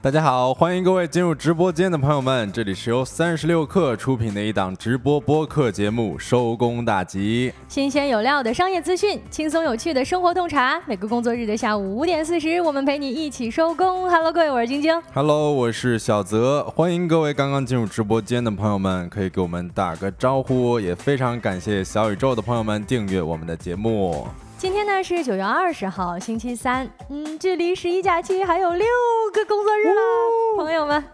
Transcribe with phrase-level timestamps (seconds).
[0.00, 10.80] 大家好，欢迎各位进入直播间的朋友们，这里是由三十六氪出品的一档直播播客节目《收工大吉》，新鲜有料的商业资讯，轻松有趣的生活洞察。
[10.86, 14.08] 每个工作日的下午五点四十，我们陪你一起收工。
[14.08, 15.02] Hello，各位，我是晶晶。
[15.12, 16.62] Hello，我是小泽。
[16.76, 20.78] 欢迎各位刚刚进入直播间的朋友们，可以给我们打个招呼。
[20.78, 24.28] 也非常感谢小宇宙的朋友们订阅我们的节目。
[24.58, 28.88] 今天呢是九月二十号，星期三，嗯，距离十一假期还有六
[29.32, 30.02] 个工作日了，
[30.56, 31.04] 朋友们。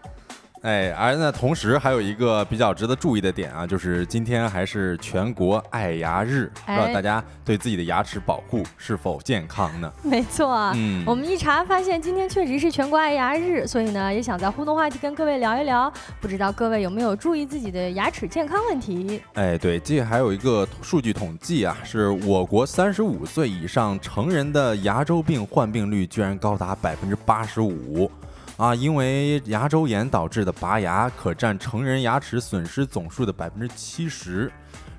[0.61, 9.91] 哎，而那，同时还有一个比较值得注意的点啊，就是今天还是全国爱牙日，不知道大家对自己的牙齿保护是否健康呢？
[10.01, 19.21] 没错，嗯，我们一查发现今天确实是全国爱牙日，所以呢，也想在互动话题跟各位聊一聊，不知道各位有没有注意自己的牙齿健康问题？
[19.35, 28.09] 哎，对，这还有一个数据统计啊，是我国三十五岁以上成人的牙周病患病率居然高达百分之八十五。
[28.57, 34.49] 啊，因为牙周炎导致的拔牙可占成人牙齿损失总数的百分之七十，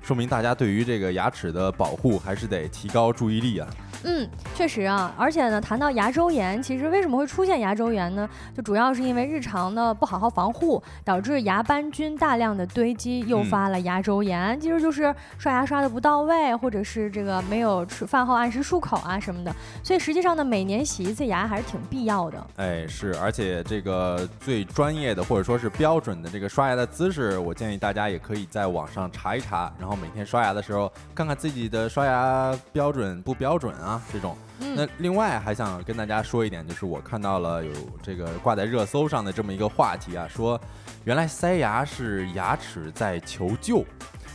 [0.07, 3.67] 说明大家对于这个牙齿的保护还是得提高注意力啊。
[4.05, 8.29] 嗯，确实啊，而且呢，谈到牙周炎，其实为什么会出现牙周炎呢？
[8.55, 14.57] 就主要是因为日常的不好好防护，导致牙斑菌大量的堆积，诱发了牙周炎。
[14.61, 19.53] 其实就是刷牙刷的不到位，或者是这个没有吃饭后按时漱口啊什么的。
[19.83, 22.47] 所以实际上呢，每年洗一次牙还是挺必要的。
[22.55, 33.87] 哎，是，而且这个最专业的或者说是标准的这个刷牙的姿势，我建议大家也可以在网上查一查，然后每天刷牙的时候看看自己的刷牙标准不标准啊。
[33.87, 37.71] 啊，这种，那另外还想跟大家说一点，就是我看到了有
[38.03, 40.59] 这个挂在热搜上的这么一个话题啊，说
[41.05, 43.85] 原来塞牙是牙齿在求救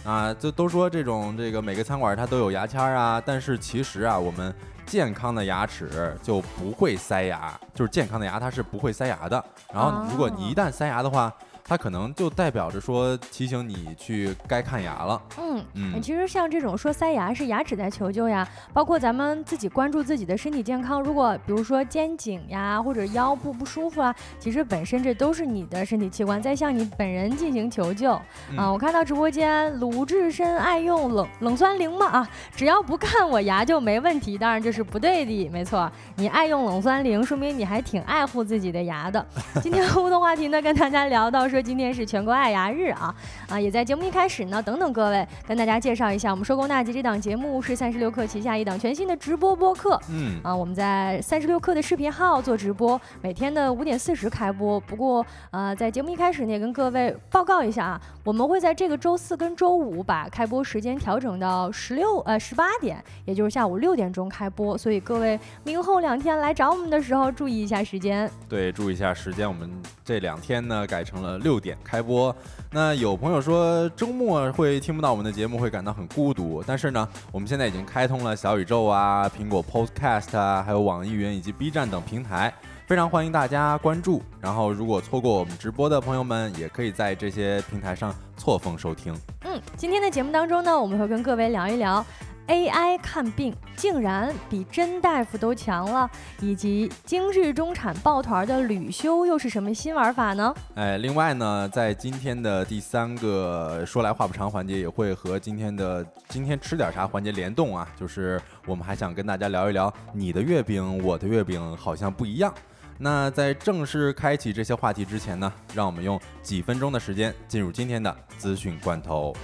[0.05, 4.55] 啊，就都说这种这个每个餐馆它都有牙签啊，但是其实啊，我们
[4.87, 11.31] 健康的牙齿就不会塞牙，就是健康的牙它是不会塞牙的，然后如果你一旦塞牙的话。
[11.73, 15.23] 它可能就代表着说提醒你去该看牙了。
[15.39, 28.13] 嗯嗯，其实像这种说塞牙是牙齿在求救呀，包括咱们自己关注自己的身体健康，如果比如说肩颈呀或者腰部不舒服啊，其实本身这都是你的身体器官在向你本人进行求救
[28.55, 28.71] 啊。
[28.71, 39.25] 我看到直播间鲁智深爱用冷冷酸灵嘛啊，只要不看我牙就没问题，当然这是不对的，没错，你爱用冷酸灵，说明你还挺爱护自己的牙的。
[39.63, 41.49] 今天互动话题呢，跟大家聊到。
[41.53, 43.15] 说今天是全国爱牙日啊
[43.49, 43.61] 啊！
[43.61, 50.01] 也在节目一开始呢，等等各位跟大家介绍一下，我们收工大吉这档节目是三十六氪旗下一档全新的直播播客。
[50.11, 54.81] 嗯啊，我们在三十六氪的视频号做直播，每天的五点四十开播。
[54.81, 64.77] 不过呃，在节目一开始呢，也跟各位报告一下啊，我们会在这个周四跟周五把开播时间调整到十六呃十八点，也就是下午六点钟开播。
[64.77, 68.31] 所以各位明后两天来找我们的时候，注意一下时间。
[68.49, 69.47] 对，注意一下时间。
[69.47, 69.71] 我们
[70.05, 71.39] 这两天呢改成了。
[71.43, 72.35] 六点开播，
[72.71, 76.63] 那有朋友说周末会听不到我们的节目，会感到很孤独。
[76.67, 82.53] 但是呢，我们现在已经开通了小宇宙啊、苹果 Podcast 啊，还有网易云以及 B 站等平台，
[82.87, 84.23] 非常欢迎大家关注。
[84.41, 89.15] 然后，如果错过我们直播的朋友们，也可以在这些平台上错峰收听。
[89.45, 92.05] 嗯，今天的节目当中呢，我们会跟各位聊一聊。
[92.49, 96.11] AI 看病竟然比真大夫都强了，
[96.41, 100.55] 以及精致中产抱团的旅修又是什么新玩法呢？
[100.75, 112.53] 哎，另外呢，在今天的第三个说来话不长环节，也会和今天的今天吃点啥环节联动啊，就是我们还想跟大家聊一聊你的月饼，我的月饼好像不一样。
[112.99, 119.35] 那在正式开启这些话题之前呢，让我们用几分钟的时间进入今天的资讯罐头。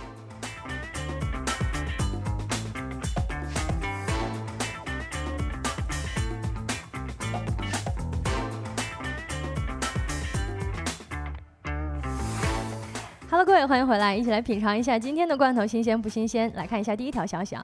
[13.31, 16.51] Hello，各位，欢迎回来，一起来品尝一下今天的罐头新鲜不新鲜？
[16.55, 17.63] 来看一下第一条消息啊，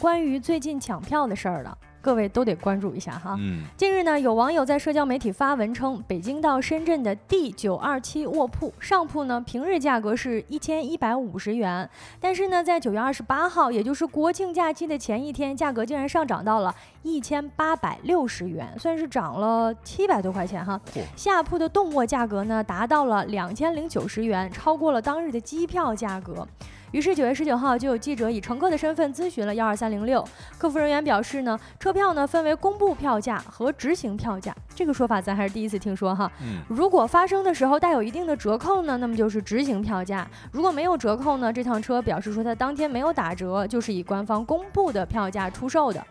[0.00, 1.76] 关于最近抢票的事儿了。
[2.00, 3.36] 各位都得关注一下哈。
[3.38, 11.88] 嗯，近日呢，有网友在社交媒体发文称，北京到深圳的 D 九二七卧铺上铺呢，平日价格是一千一百五十元，
[12.18, 20.80] 但是呢，在九月二十八号，也就是国庆假期的前一天，价格竟然上涨到了一千八百六十元，算是涨了七百多块钱哈。
[21.14, 26.46] 下铺的动卧价格呢，达到了两千零九十元，超过了当日的机票价格。
[26.92, 30.24] 于是九月十九号就有记者以乘客的身份咨询了幺二三零六，
[30.58, 36.30] 客服人员表示呢，车票呢分为公布票价和执行票价，这个说法咱还是第一次听说哈。
[36.42, 46.04] 嗯，如果发生的时候带有一定的折扣呢，那么就是执行票价；如果没有折扣呢，这趟车表示说它当天没有打折，就是以官方公布的票价出售的。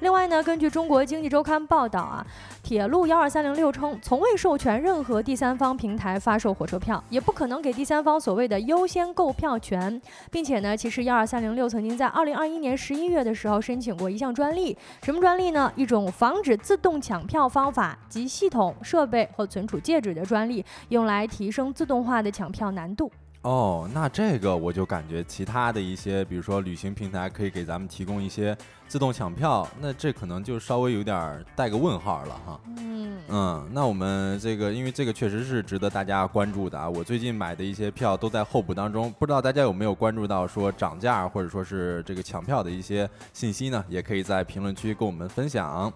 [0.00, 2.24] 另外呢，根据中国经济周刊报道啊，
[2.62, 10.00] 铁路幺二三零六称，从未授权任何第三方平台发售火车票，也不可能给第三方所谓的优先购票权，
[10.30, 15.72] 并且呢，其实幺二三零六曾经在二零二一年十一月的时候申请过一项专利，什么专利呢？
[15.76, 23.10] 一种防止自动抢票方法及系统、设备或存储介质的专利，用来提升自动化的抢票难度。
[23.46, 28.58] 哦，那这个我就感觉其他的一些，比如说旅行平台可以给咱们提供一些
[28.88, 32.60] 自动抢票，那这可能就稍微有点儿带个问号了哈。
[32.76, 36.90] 嗯嗯，那我们这个，因为这个确实是值得大家关注的啊。
[36.90, 43.84] 我最近买的一些票都在候补当中，不知道大家有没有关注到说涨价或者说是这个抢票的一些信息呢？
[43.88, 45.92] 也可以在评论区跟我们分享。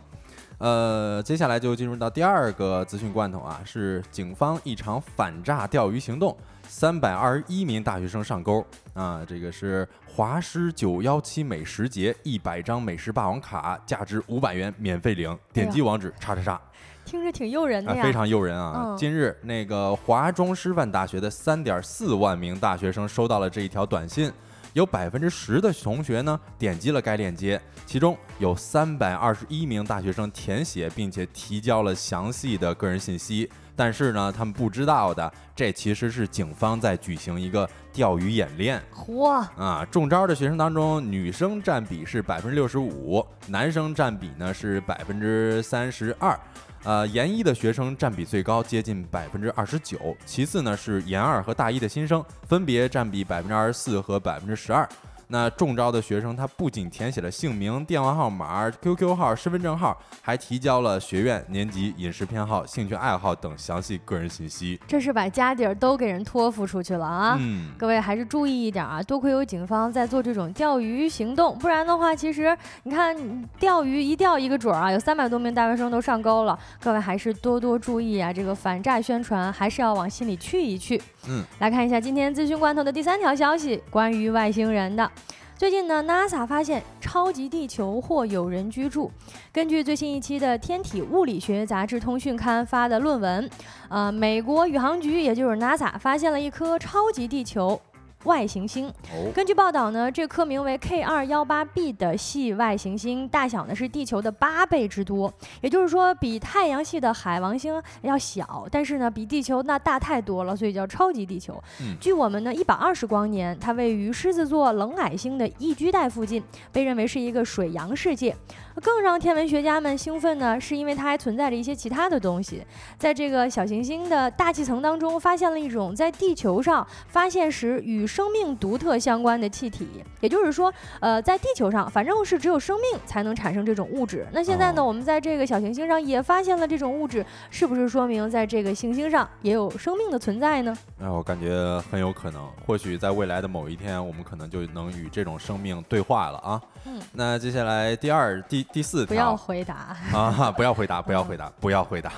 [0.58, 6.36] 呃，接下来就进入到第二个资讯罐头啊，是警方一场反诈钓鱼行动，
[6.70, 8.64] 三百二十一名大学生上钩
[8.94, 9.22] 啊！
[9.26, 16.60] 这个是华师九幺七美食节一百张美食霸王卡，价值五百元免费领，点击网址叉叉叉。
[17.04, 18.02] 听着挺诱人的啊，呀。
[18.04, 18.84] 非常诱人啊！
[18.86, 24.32] 嗯近日，那个华中师范大学的三点四万名大学生收到了这一条短信，
[24.72, 38.80] 有百分之十的同学呢点击了该链接，其中有三百二十一名大学生填写并且提交了详细的个人信息，但是呢，他们不知道的，这其实是警方在举行一个钓鱼演练。
[38.94, 46.38] 嚯，啊，中招的学生当中，女生占比是百分之六十五，男生占比呢是百分之三十二。
[46.82, 50.16] 呃，研一的学生占比最高，接近百分之二十九。
[50.24, 54.88] 其次呢是研二和大一的新生，分别占比百分之二十四和百分之十二。
[55.32, 64.80] 那中招的学生，他不仅填写了姓名、电话号码、QQ 号、身份证号，还提交了学院、年级、饮食偏好、兴趣爱好等详细个人信息。
[64.88, 67.36] 这是把家底儿都给人托付出去了啊！
[67.38, 73.16] 嗯，各位还是注意一点啊，多亏有警方在做这种钓鱼行动，不然的话，其实你看
[73.58, 76.58] 钓鱼一钓一个准儿啊，有三百多名大学生都上钩了。
[76.80, 81.00] 各位还是多多注意啊，这个反诈宣传还是要往心里去一去。
[81.28, 85.10] 嗯，来看一下今天资讯罐头的第三条消息，关于外星人的。
[85.56, 89.12] 最近呢，NASA 发现超级地球或有人居住。
[89.52, 93.50] 根据最新一期的《天体物理学杂志通讯刊》发的论文，
[93.90, 97.78] 呃，美国宇航局也就是 NASA 发现了一颗超级地球。
[98.24, 98.88] 外行星。
[98.88, 111.62] 哦，根据报道呢，这颗名为 K 二幺八 b 的系外行星大小呢是地球的八倍之多，也就是说比太阳系的海王星要小，但是呢比地球那大太多了，所以叫超级地球。
[111.80, 116.42] 嗯距我们呢一百二十光年，它位于狮子座冷矮星的宜居带附近，
[116.72, 118.34] 被认为是一个水洋世界。
[118.82, 122.64] 更让天文学家们兴奋呢，是因为它还存在着一些其他的东西。
[122.96, 129.88] 在这个小行星的大气层当中，发现了一种在地球上发现时与生命独特相关的气体。
[130.20, 134.26] 也就是说，呃，在地球上，反正是只有生命才能产生这种物质。
[134.32, 140.76] 那现在呢，哦我们在这个小行星上也发现了这种物质，是不是说明在这个行星上也有生命的存在呢？
[141.00, 146.60] 哎，我感觉很有可能，或许在未来的某一天，我们可能就能与这种生命对话了啊。
[146.86, 149.96] 嗯，那接下来第二、第第四条不要回答。
[150.12, 152.12] 啊，不要回答，不要嗯回答，不要回答。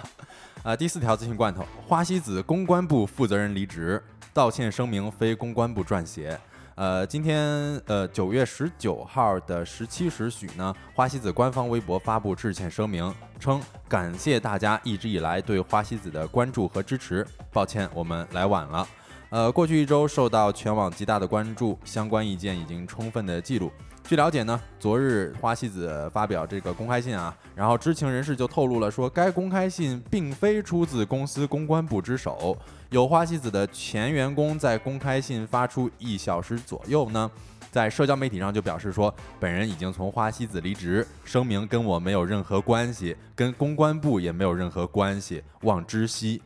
[0.63, 4.01] 啊，第四条资讯罐头，花西子公关部负责人离职，
[4.35, 6.39] 道歉声明非公关部撰写。
[6.75, 18.89] 呃，今天呃九月十九号的十七时许呢，花西子官方微博发布致歉声明，称感谢大家一直以来对花西子的关注和支持，抱歉我们来晚了。
[19.29, 23.71] 呃，过去一周受到全网极大的关注，相关意见已经充分的记录。
[24.05, 32.57] 据了解呢，昨日花西子发表这个公开信啊，然后知情人士就透露了说，该公开信并非出自公司公关部之手。
[32.91, 37.31] 有花西子的前员工在公开信发出一小时左右呢，
[37.71, 46.43] 在社交媒体上就表示说，本人已经从花西子离职，声明跟我没有任何关系，跟公关部也没有任何关系，望知悉。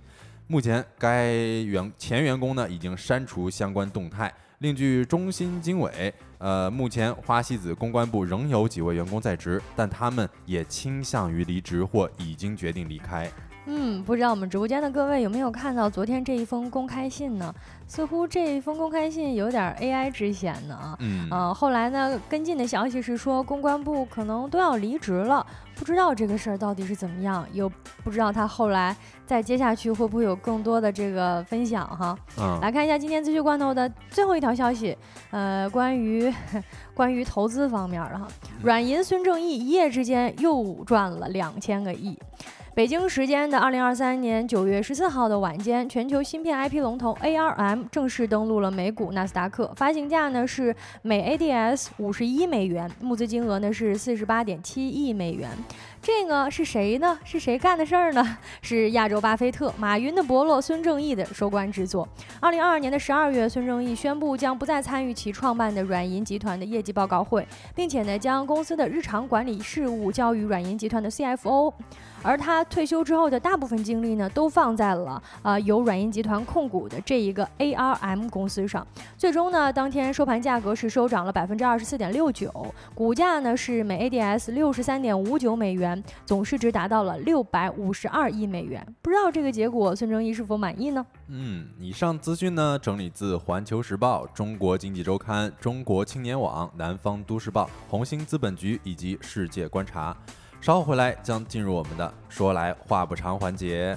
[0.46, 4.32] 目前，该员前员工呢已经删除相关动态。
[4.60, 13.30] 另据中新经纬，呃，目前花西子公关部仍有几位员工在职，但他们也倾向于离职或已经决定离开。
[13.68, 17.52] 嗯，不知道我们直播间的各位有没有看到昨天这一封公开信呢？
[17.86, 20.96] 似乎这一封公开信有点 AI 之嫌呢啊。
[21.00, 27.70] 嗯，呃，后来呢，跟进的消息是说公关部可能都要离职了，不知道这个事儿到底是怎么样，又
[28.02, 32.18] 不知道他后来再接下去会不会有更多的这个分享哈。
[32.38, 34.96] 嗯，来看一下今天资讯罐头的最后一条消息，
[35.30, 36.32] 呃，关于
[36.92, 38.26] 关于投资方面的哈，
[38.62, 42.18] 软银孙正义一夜之间又赚了两千个亿。
[42.76, 55.48] 北京时间的二零二三年九月十四号的晚间，全球芯片 IP 龙头 ARM 正式登陆了美股纳斯达克，发行价呢是每 ADS 五十一美元，募资金额呢是四十八点七亿美元。
[56.06, 57.18] 这个是谁呢？
[57.24, 58.38] 是谁干的事儿呢？
[58.62, 62.08] 是亚洲巴菲特、马云的伯乐孙正义的收官之作。
[62.38, 67.44] 二零二二年的十二月，孙正义宣布将不再参与其创办的软银集团的业绩报告会，
[67.74, 71.72] 并且呢将公司的日常管理事务交于软银集团的 CFO。
[72.22, 78.84] 而他退休之后的大部分精力呢，都放在了啊由软银集团控股的这一个 ARM 公司上。
[79.16, 82.52] 最终呢，当天收盘价格是收涨了百分之二十四点六九，
[82.94, 88.86] 股价呢是每 ADS 六十三点五九美元，总市值达到了六百五十二亿美元。
[89.02, 91.04] 不知道这个结果孙正义是否满意呢？
[91.28, 100.16] 嗯，以上资讯呢整理自《环球时报》、《中国经济周刊》、中国青年网、南方都市报、红星资本局以及世界观察。
[100.60, 103.96] 稍后回来将进入我们的说来话不长环节。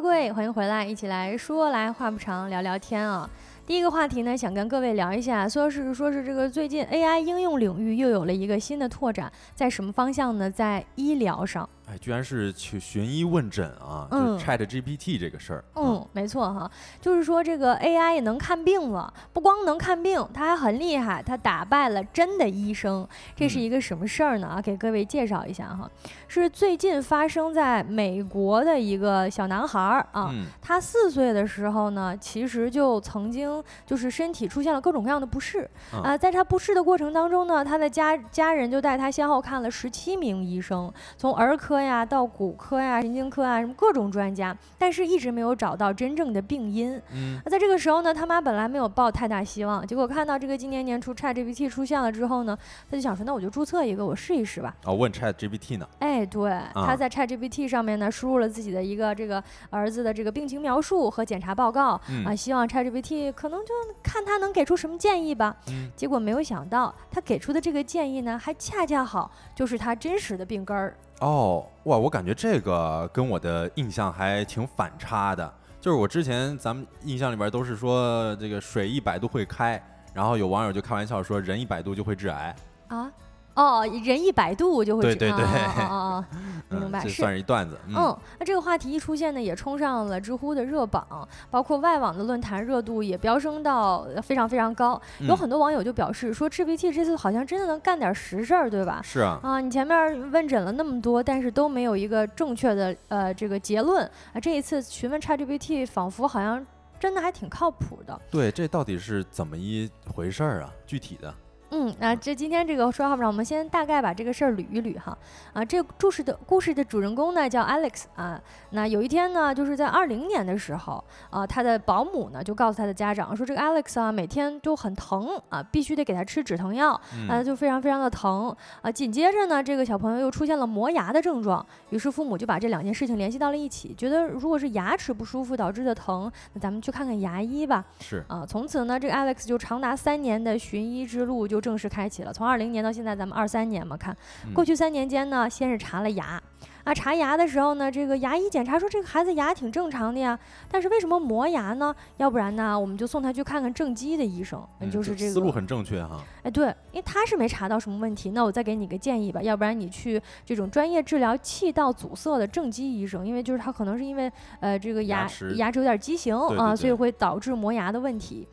[0.00, 3.30] 各位，欢迎回来，一起来说来话不长，聊聊天啊。
[3.64, 10.50] 第一个话题呢，想跟各位聊一下，说是说是这个最近 AI 应用领域又有了一个新的拓展，在什么方向呢？
[10.50, 11.66] 在医疗上。
[11.86, 14.08] 哎，居然是去寻医问诊啊！
[14.10, 15.64] 就 Chat GPT 这个事儿。
[15.74, 23.06] 嗯，没错哈，就是说这个 AI 也能看病了，不光能看病，它还很厉害，它打败了真的医生。
[23.36, 24.46] 这是一个什么事儿呢？
[24.46, 25.86] 啊，给各位介绍一下哈，
[26.26, 41.73] 是最近发生在美国的一个小男孩儿啊，他四岁的时候呢，其实就曾经就是身体出现了各种各样的不适啊，在他不适的过程当中呢，他的家家人就带他先后看了十七名医生，从儿科。
[41.74, 46.94] 科呀，到骨科呀、神经科啊，什么各种专家，但是一直没有找到真正的病因。
[47.12, 52.56] 嗯，那在这个时候呢，他妈本来没有抱太大希望，结果看到这个今年年初 ChatGPT 出现了之后呢，
[52.88, 54.72] 他就想说，那我就注册一个，我试一试吧。
[54.84, 55.88] 哦，问 ChatGPT 呢？
[55.98, 65.56] 哎，对，他在 ChatGPT 上面呢，输入了自己的一个这个儿子的这个病情描述和检查报告啊，希望 ChatGPT 可能就看他能给出什么建议吧。
[65.66, 70.94] 嗯，结果没有想到，他给出的这个建议呢，还恰恰好就是他真实的病根儿。
[71.24, 75.50] 哦，哇，我感觉这个跟我的印象还挺反差的。
[75.80, 82.54] 就是我之前咱们印象里边都是说这个水一百度会开，然后有网友就开玩笑说人一百度就会致癌
[82.88, 83.10] 啊。
[83.54, 85.44] 哦，人一百度就会对对对，
[85.88, 86.24] 哦
[86.70, 87.78] 明白，这算是一段子。
[87.88, 91.06] 嗯，那这个话题一出现呢，也冲上了知乎的热榜，
[91.50, 95.00] 包括外网的论坛热度也飙升到非常非常高。
[95.20, 99.00] 有很多网友就表示说，GPT 这次好像真的能干点实事儿，对吧？
[99.04, 99.38] 是啊。
[99.42, 104.40] 啊，你前面问诊了那么多，但是都没有一个正确的呃这个结论啊。
[104.40, 106.66] 这一次询问 ChatGPT，仿佛好像
[106.98, 108.20] 真的还挺靠谱的。
[108.32, 110.70] 对，这到底是怎么一回事儿啊？
[110.86, 111.32] 具体的？
[111.74, 115.16] 嗯，那这今天这个说话不让我们先大概把这个事儿捋一捋哈。
[115.52, 118.40] 啊，这个故事的故事的主人公呢叫 Alex 啊。
[118.70, 126.92] 那有一天呢，就是在二零年的时候啊，他的保姆呢就告诉他的家长说，这个 Alex 啊每天都很疼啊，必须得给他吃止疼药
[127.28, 128.88] 啊，就非常非常的疼啊。
[128.88, 137.84] 紧接着呢，这个小朋友又出现了磨牙的症状，于是父母就把这两件事情联系到了一起，觉得如果是牙齿不舒服导致的疼，那咱们去看看牙医吧。
[137.98, 141.63] 是啊，从此呢，这个 Alex 就长达三年的寻医之路就。
[141.64, 144.14] 正式开启了，从二零年到现在，咱们二三年嘛，看
[144.52, 146.38] 过去三年间呢，先是查了牙，
[146.84, 150.38] 啊，查牙的时候呢，这个牙医检查说这个孩子牙挺正常的呀，
[150.70, 151.94] 但是为什么磨牙呢？
[152.18, 156.22] 要不然呢，我们就送他去看看正畸的医生，嗯就是这个思路很正确哈。
[156.42, 164.30] 哎，对，因为他是没查到什么问题，那我再给你个建议吧，要不然你去这种专业治疗气道阻塞的正畸医生，因为就是他可能是因为
[164.60, 168.46] 呃这个牙牙齿有点畸形啊，所以会导致磨牙的问题。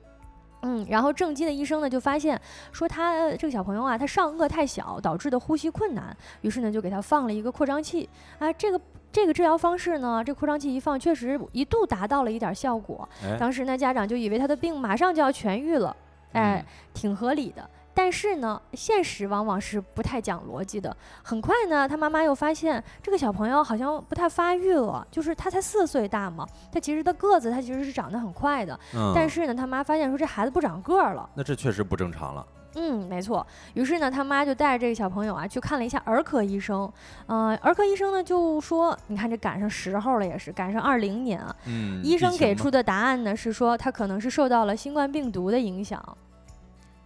[0.61, 2.39] 嗯，然后正畸的医生呢就发现
[2.71, 8.07] 说他这个小朋友啊，他上颚太小导致的呼吸困难，于是呢就给他放了一个扩张器。
[8.39, 8.79] 啊，这个
[9.11, 13.07] 这个治疗方式呢，这扩张器一放，确实一度达到了一点效果。
[13.39, 15.95] 当时呢家长就以为他的病马上就要痊愈了，
[16.33, 16.63] 哎，
[16.93, 17.69] 挺合理的。
[17.93, 20.95] 但是呢，现实往往是不太讲逻辑的。
[21.21, 31.29] 很快呢，他妈妈又发现这个小朋友好像不太发育了，就是他才四岁大嘛，他其实的个子他其实是长得很快的，嗯，但是呢，他妈发现说这孩子不长个儿了。
[31.35, 32.45] 那这确实不正常了。
[32.75, 33.45] 嗯，没错。
[33.73, 36.89] 于是呢，他妈就带着这个小朋友啊去看了一下儿科医生。
[37.27, 41.53] 嗯、儿科医生呢就说，你看这赶上时候了，也是赶上二零年啊。
[41.65, 46.01] 嗯，医生给出的答案呢是说，他可能是受到了新冠病毒的影响。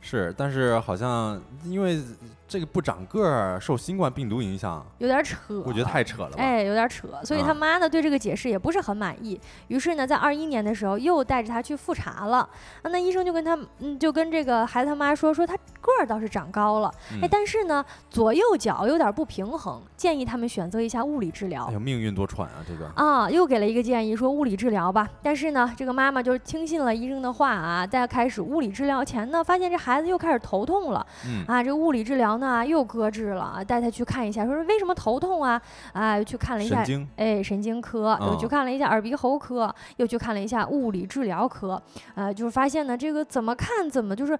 [0.05, 1.99] 是，但是好像因为
[2.47, 6.35] 这个不长个儿受新冠病毒影响，有点扯，我觉得太扯了吧。
[6.37, 12.37] 哎，有点扯，所以他啊妈呢对这个解释也不是很满意，于是呢，在二一年的时候又带着他去复查了。
[12.37, 21.73] 啊，那医生就跟他，嗯，就跟这个孩子他妈说，说他个儿倒是长高了，哎嗯，但是呢，左右脚有点不平衡，建议他们选择一下物理治疗哎。
[21.73, 22.85] 呀，命运多舛啊，这个。
[22.95, 25.09] 啊，又给了一个建议，说物理治疗吧。
[25.23, 35.61] 但是呢，这个妈妈就是听信了医生的话啊，在开始物理治疗前呢，发现这孩子又开始头痛了嗯，啊，这个物理治疗呢又搁置了，啊带他去看一下，说为什么头痛啊？
[35.93, 37.07] 啊，又去看了一下神。
[37.15, 41.81] 哎，神经科，又去哦看了一下耳鼻喉科，又去看了一下物理治疗科，
[42.15, 44.37] 呃，就是发现呢，这个怎么看怎么就是。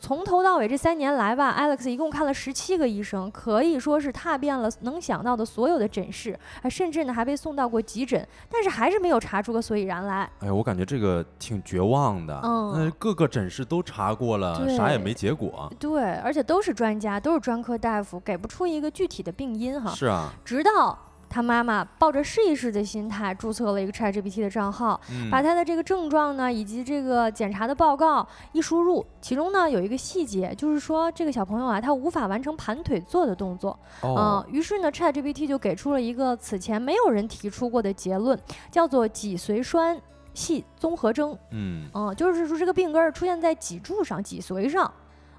[0.00, 10.28] 从头到尾这三年来吧，Alex 一共看了十七个医生，可以说是踏遍了能想到的所有的诊室，啊，甚至呢还被送到过急诊，但是还是没有查出个所以然来。
[10.40, 12.40] 哎呀，我感觉这个挺绝望的。
[12.42, 15.70] 嗯那各个诊室都查过了，啥也没结果。
[15.78, 19.90] 对，而且都是专家，都是专科大夫，给不出一个具体的病因哈。
[19.90, 20.98] 是啊，直到
[21.30, 33.78] 他妈妈抱着试一试的心态注册了一个 ChatGPT 的账号，嗯，把他的这个症状呢，以及这个检查的报告一输入，其中呢有一个细节，就是说这个小朋友啊，他无法完成盘腿坐的动作。
[34.02, 38.36] 嗯、哦，于是呢，ChatGPT 就给出了一个此前没有人提出过的结论，
[38.72, 39.96] 叫做脊髓栓
[40.34, 41.38] 系综合征。
[41.52, 44.92] 嗯，嗯、就是说这个病根儿出现在脊柱上、脊髓上。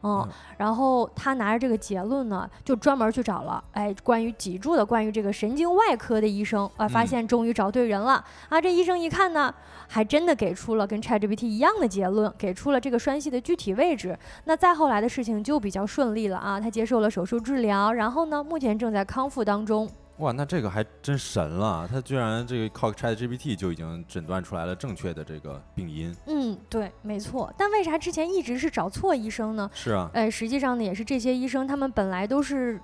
[0.03, 8.59] 嗯嗯，然后他拿着这个结论呢，就专门去找了，哎，关于脊柱的，关于这个神经外科的医生啊，发嗯现终于找对人了、啊！
[8.59, 9.53] 这医生一看呢，
[9.87, 14.17] 还真的给出了跟 ChatGPT 一样的结论，给出了这个栓系的具体位置。
[14.45, 19.87] 那再后来的事情就比较顺利了啊，他接受了手术治疗，然后呢，目前正在康复当中。
[20.21, 26.15] 哇，那这个还真神了，他居然这个靠 ChatGPT 就已经诊断出来了正确的这个病因。
[26.27, 27.51] 嗯，对，没错。
[27.57, 29.67] 但为啥之前一直是找错医生呢？
[29.73, 32.79] 是啊，哎，实际上呢，也是这些医生他们本来都是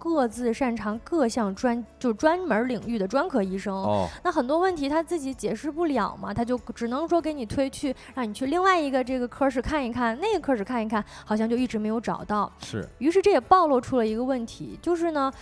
[0.00, 3.72] 各自擅长各项专就专门领域的专科医生。
[3.72, 12.52] 哦，那很多问题他自己解释不了嘛，他就只能说给你推去，让你去另外一个这个科室看一看，那个科室看一看，好像就一直没有找到。
[12.64, 15.32] 是，于是这也暴露出了一个问题，就是呢。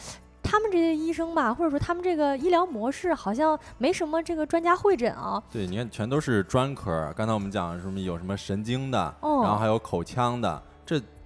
[0.51, 5.43] 他们这些医生吧，或者说他们这个医疗模式，好像没什么这个专家会诊啊。
[5.53, 7.13] 对，你看全都是专科。
[7.15, 10.78] 刚才我们讲什么有什么神经的，哦然后还有口腔的，这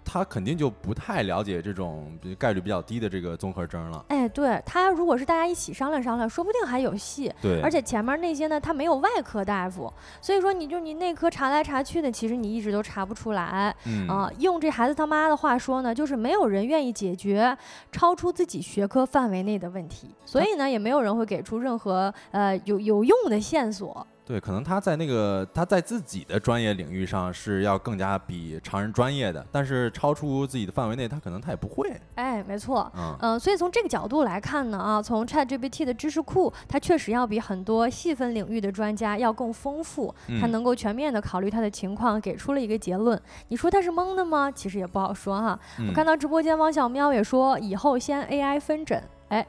[0.04, 4.04] 他肯定就不太了解这种比概率比较低的这个综合征了。
[4.08, 7.32] 哎，对他如果是大家一起商量商量，说不定还有戏。
[7.40, 17.56] 对，而且前面那些呢，他没有外科大夫，所以说你就你内科查来查去的，其实你一直都查不出来嗯啊、用这孩子他妈的话说呢，就是没有人愿意解决
[17.90, 24.06] 超出自己学科范围内的问题，所以呢，也没有人会给出任何呃有有用的线索。
[24.24, 31.92] 对，可能他在那个他在自己的专业领域上是要更加比常人专业的，但是超出自己的范围内，他可能他也不会。
[32.14, 32.90] 哎，没错。
[32.96, 43.20] 嗯，嗯、所以从这个角度来看呢，啊，从 ChatGPT 的知识库，它确实要比很多细分领域的专家要更丰富，它嗯能够全面的考虑他的情况，给出了一个结论。
[43.48, 44.50] 你说他是蒙的吗？
[44.50, 45.58] 其实也不好说哈。
[45.78, 49.44] 我嗯看到直播间王小喵也说，以后先 AI 分诊，哎，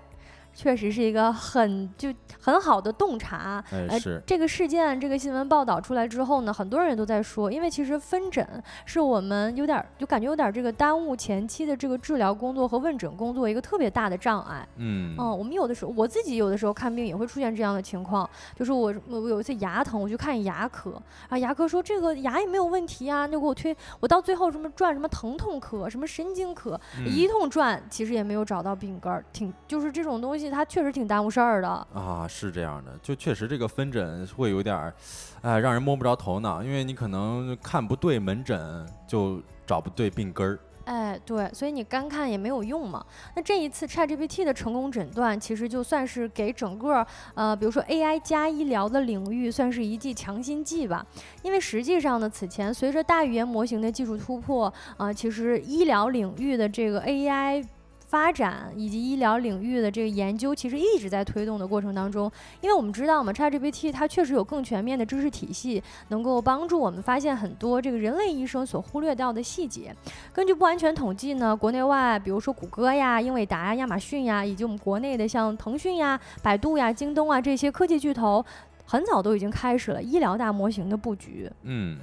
[0.53, 3.63] 确实是一个很就很好的洞察。
[3.71, 8.47] 呃哎是，这个事件，这个新闻报道出来之后呢，很多人也都在说，因为其实分诊
[8.85, 14.67] 是我们有点儿就感觉有点儿这个耽误前期的这个治疗工作和问诊工作一个特别大的障碍。
[14.77, 31.69] 嗯嗯，我们有的时候我自己有的时候看病也会出现这样的情况，就是我我我有一次牙疼，我去看牙科，啊，牙科说这个牙也没有问题啊，就给我推，我到最后什么转什么疼痛科，什么神经科，嗯一通转，其实也没有找到病根儿，挺就是这种东西它确实挺耽误事儿的。
[31.93, 34.93] 啊，是这样的，就确实这个分诊会有点儿，
[35.41, 40.59] 哎，让人摸不着头脑，因为你可能看不对门诊，就找不对病根儿。
[40.85, 43.05] 哎，对，所以你干看也没有用嘛。
[43.37, 51.05] 那这一次 ChatGPT 的成功诊断，其实就算是给整个呃，比如说 AI 加医疗的领域，算是一剂强心剂吧。
[51.41, 57.65] 因为实际上呢，此前随着大语言模型的技术突破，啊、其实医疗领域的这个 AI。
[58.13, 62.31] 发展以及医疗领域的这个研究，其实一直在推动的过程当中。
[62.61, 69.91] 因为我们知道嘛，ChatGPT 它确实有更全面的知识体系，能够帮助我们发现很多这个人类医生所忽略掉的细节。
[70.31, 78.45] 根据不完全统计呢，国内外，比如说谷歌呀、英伟达呀、亚马逊呀，以及我们国内的像腾讯呀、百度呀、京东啊这些科技巨头，
[78.85, 81.51] 很早都已经开始了医疗大模型的布局。
[81.63, 81.97] 嗯。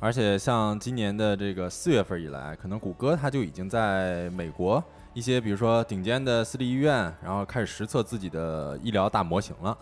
[0.00, 4.80] 而且像今年的这个四月份以来，可能谷歌它就已经在美国
[5.18, 9.76] 一些，比如说顶尖的私立医院，然后开始实测自己的医疗大模型了，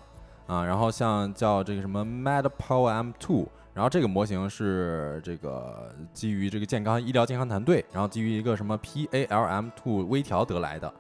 [0.47, 10.91] 啊，然后像叫这个什么 MedPower M2，然后这个模型是这个基于这个健康医疗健康团队，然后基于一个什么 PALM2 微调得来的。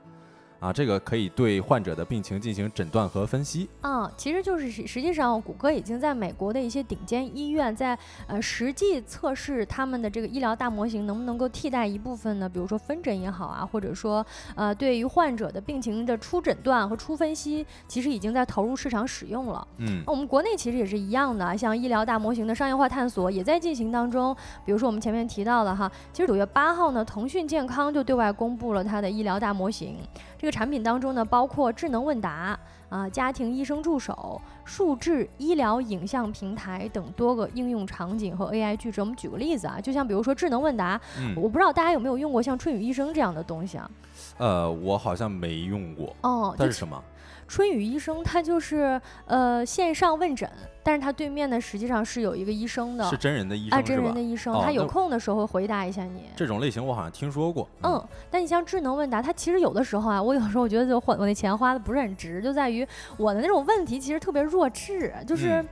[0.66, 3.68] 啊，这个可以对患者的病情进行诊断和分析。
[3.82, 12.48] 嗯，其实就是实实际上，谷歌已经在美国的一些顶尖医院，在呃实际测试他们的这个医疗大模型能不能够替代一部分呢？
[12.48, 14.26] 比如说分诊也好啊，或者说
[14.56, 19.68] 呃对于患者的病情的初诊断和初分析，其实已经在投入市场使用了。
[19.78, 24.36] 嗯，我们国内其实也是一样的，像医疗大模型的商业化探索也在进行当中。
[24.64, 29.96] 比如说我们前面提到的哈，其实九月八号呢，腾讯健康就对外公布了它的医疗大模型。
[30.38, 39.04] 这个产品当中呢，包括智能问答啊、家庭医生助手、数字医疗影像平台等多个应用场景和 AI 矩阵。
[39.04, 43.90] 我们举个例子啊，就像比如说智能问答，嗯，我不知道大家有没有用过像春雨医生这样的东西啊？
[44.38, 46.14] 呃，我好像没用过。
[46.22, 47.02] 哦，它是什么？
[47.48, 50.50] 春雨医生，他就是呃线上问诊，
[50.82, 56.24] 但是他对面呢实际上是有一个医生的，是真人的医生啊，真人的医生，他有空的时候会回答一下你。
[56.34, 57.68] 这种类型我好像听说过。
[57.84, 62.84] 嗯，但你像智能问答，它其实有的时候啊，我有时候我觉得就花我那钱花的不是很值，就在于
[63.16, 65.64] 我的那种问题其实特别弱智，就是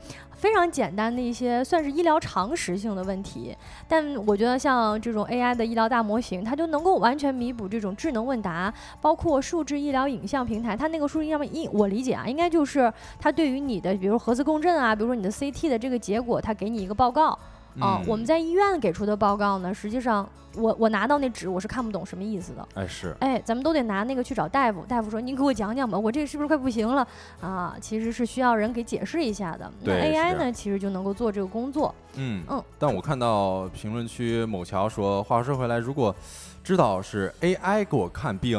[0.45, 3.57] 非常简单的一些算是医疗常识性的问题。
[3.89, 17.39] 但我觉得像这种 AI 的医疗大模型，它就能够完全弥补这种智能问答，包括数字医疗影像平台，它那个数字影像一我理解啊，应该就是它对于你的比如核磁共振啊，比如说你的 CT 的这个结果，它给你一个报告。
[17.81, 22.69] 啊，我们在医院给出的报告呢，实际上我我拿到那纸我是看不懂什么意思的。
[22.75, 27.07] 哎是，哎，咱们都得拿那个去找大夫，大夫说您给我讲讲吧，我这个是不是快不行了
[27.41, 27.77] 啊？
[27.81, 29.71] 其实是需要人给解释一下的。
[29.83, 31.93] 那 AI 呢，其实就能够做这个工作。
[32.15, 32.63] 嗯嗯。
[32.79, 36.15] 但我看到评论区某桥说，话说回来，如果
[36.63, 38.59] 知道是 AI 给我看病，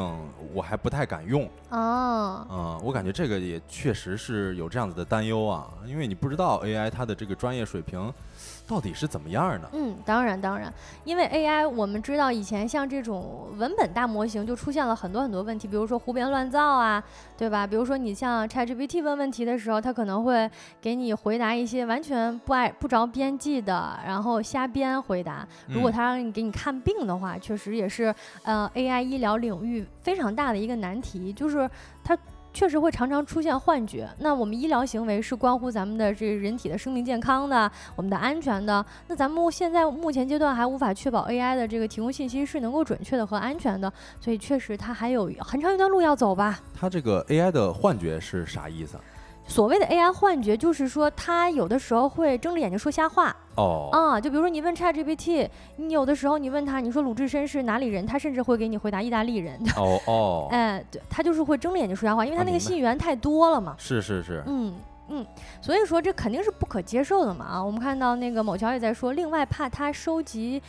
[0.53, 1.49] 我还不太敢用。
[1.69, 2.45] 啊。
[2.51, 8.13] 嗯，我感觉这个也确实是有这样子的担忧啊，因为你不知道 AI 它的这个专业水平。
[8.67, 9.69] 到底是怎么样呢？
[9.73, 10.73] 嗯，当然当然，
[11.03, 17.03] 因为 AI 我们知道以前像这种文本大模型就出现了很多很多问题，比如说胡编乱造啊，
[17.37, 17.67] 对吧？
[17.67, 20.49] 比如说你像 ChatGPT 问问题的时候，它可能会
[20.81, 25.47] 给你回答一些完全不爱不着边际的，然后瞎编回答。
[25.67, 31.69] 如果它让你给你看病的话，确实也是呃 AI 医疗领域非常大的一个难题，就是
[32.03, 32.17] 它。
[32.55, 34.09] 确实会常常出现幻觉。
[34.19, 38.83] 那我们医疗行为是关乎咱们的这人体的生命健康的，我们的安全的。
[39.09, 43.91] 那咱们现在目前阶段还无法确保 AI 的这个提供信息是能够准确的和安全的，
[44.21, 46.57] 所以确实它还有很长一段路要走吧。
[46.73, 48.97] 它这个 AI 的幻觉是啥意思？
[49.47, 53.35] 所谓的 AI 幻觉，就是说它有的时候会睁着眼睛说瞎话。
[53.55, 53.89] 哦。
[53.91, 59.59] 啊，就比如说你问 ChatGPT，你有的时候你问他，你说鲁智深是哪里人，他甚至会给你回答意大利人。
[59.77, 60.47] 哦哦。
[60.53, 63.75] 哎，对，他就是会睁着眼睛说瞎话，因为他那个信源太多了嘛。
[63.77, 64.43] 是是是。
[64.47, 64.73] 嗯
[65.07, 65.25] 嗯，
[65.61, 67.63] 所以说这肯定是不可接受的嘛啊！
[67.63, 70.59] 我们看到那个某桥也在说，另外怕他收集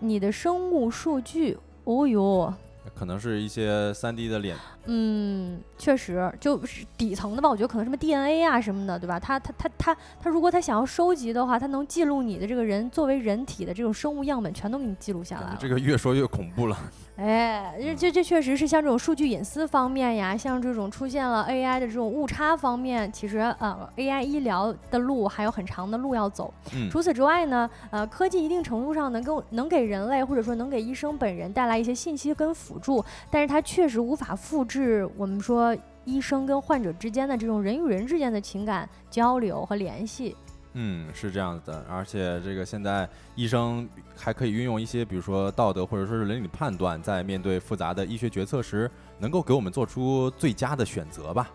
[0.00, 1.56] 你的生物数据。
[1.84, 2.52] 哦哟。
[2.94, 4.56] 可能是一些三 D 的脸。
[4.84, 7.48] 嗯，确实，就是底层的吧。
[7.48, 9.18] 我觉得可能什么 DNA 啊什么的，对吧？
[9.18, 15.58] 他他他他他，如果他想要收集的话，他能记录你的这个人作为人体的这种生物样本，全都给你记录下来了。
[15.60, 16.78] 这个越说越恐怖了。
[17.16, 26.52] 哎，这这这确实是像这种数据隐私方面呀，像这种出现了 AI 的这种误差方面，其实呃，AI 医疗的路还有很长的路要走。
[26.74, 26.90] 嗯。
[26.90, 35.74] 除此之外呢，呃，科技一定程度上能够能给人类或者说能给医生本人带来一些信息跟辅助，但是它确实无法复制我们说
[36.04, 40.36] 医生跟患者之间的这种人与人之间的情感交流和联系。
[40.78, 51.48] 嗯，是这样子的，而且这个现在医生还可以运用一些，比如说道德或者说是伦理判断，在面对复杂的医学决策时，能够给我们做出最佳的选择吧。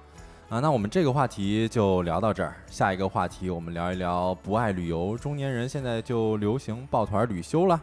[0.50, 7.80] 啊，那我们这个话题就聊到这儿，下一个话题我们聊一聊不爱旅游中年人现在就流行抱团旅修了。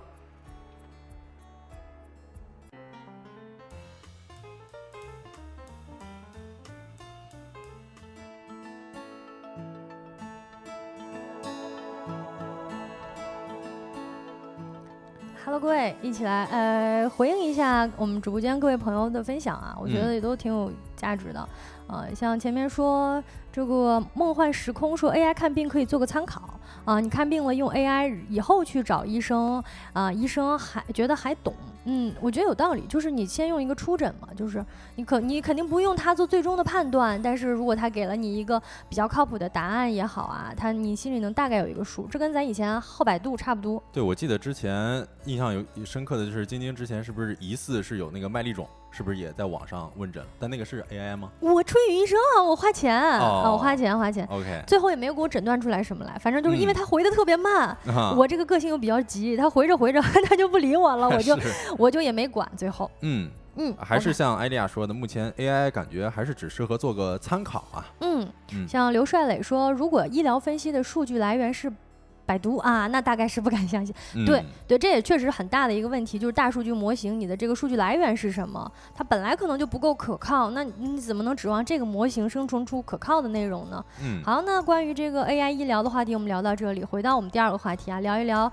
[15.51, 21.49] Hello，各位，一起来呃回应一下我们直播间各位朋友的分享啊，我觉得也都挺有价值的。
[21.87, 26.58] 呃，像前面说这个梦幻时空说 AI 看病可以做个参考
[26.89, 31.53] 啊，你看病了用 AI 以后去找医生啊，医生还觉得还懂，
[31.85, 34.65] 嗯，我觉得有道理，就是你先用一个初诊嘛，就是
[34.97, 43.83] 你可你肯定不用他做最终的判断，但是如果他给了你一个比较靠谱的答案也好啊，他你心里能大概有一个数，这跟咱以前后百度差不多。
[43.93, 48.67] 对，我记得之前印象有深刻的就是晶晶之前是不是疑似是有那个麦粒肿？
[48.99, 50.21] 是不是也在网上问诊？
[50.41, 51.31] 但那个是 AI 吗？
[51.39, 54.27] 我春雨医生啊，我花钱啊，我花钱花钱。
[54.29, 57.77] OK，最后也没有给我诊断出来什么来，反正就是因为他回的特别慢，
[58.17, 61.39] 我这个个性又比较急，他回着回着 他就不理我了， 我就
[61.79, 62.51] 我就也没管。
[62.57, 67.87] 最后，嗯嗯，还是像艾丽亚说的，目前 AI 感觉还是只适合做个参考啊。
[68.01, 68.29] 嗯，
[68.67, 71.73] 像刘帅磊说，如果医疗分析的数据来源是。
[72.29, 73.95] 百度啊，那大概是不敢相信。
[74.27, 78.71] 对对，这也确实很大的一个问题，就是大数据模型，你的这个数据来源是什么？
[78.95, 83.83] 它本来可能就不够可靠，那你怎么能指望这个模型生成出可靠的内容呢？
[84.05, 88.53] 嗯，好，那关于这个 AI 医疗的话题，我们聊到这里，回到我们第二个话题啊，聊一聊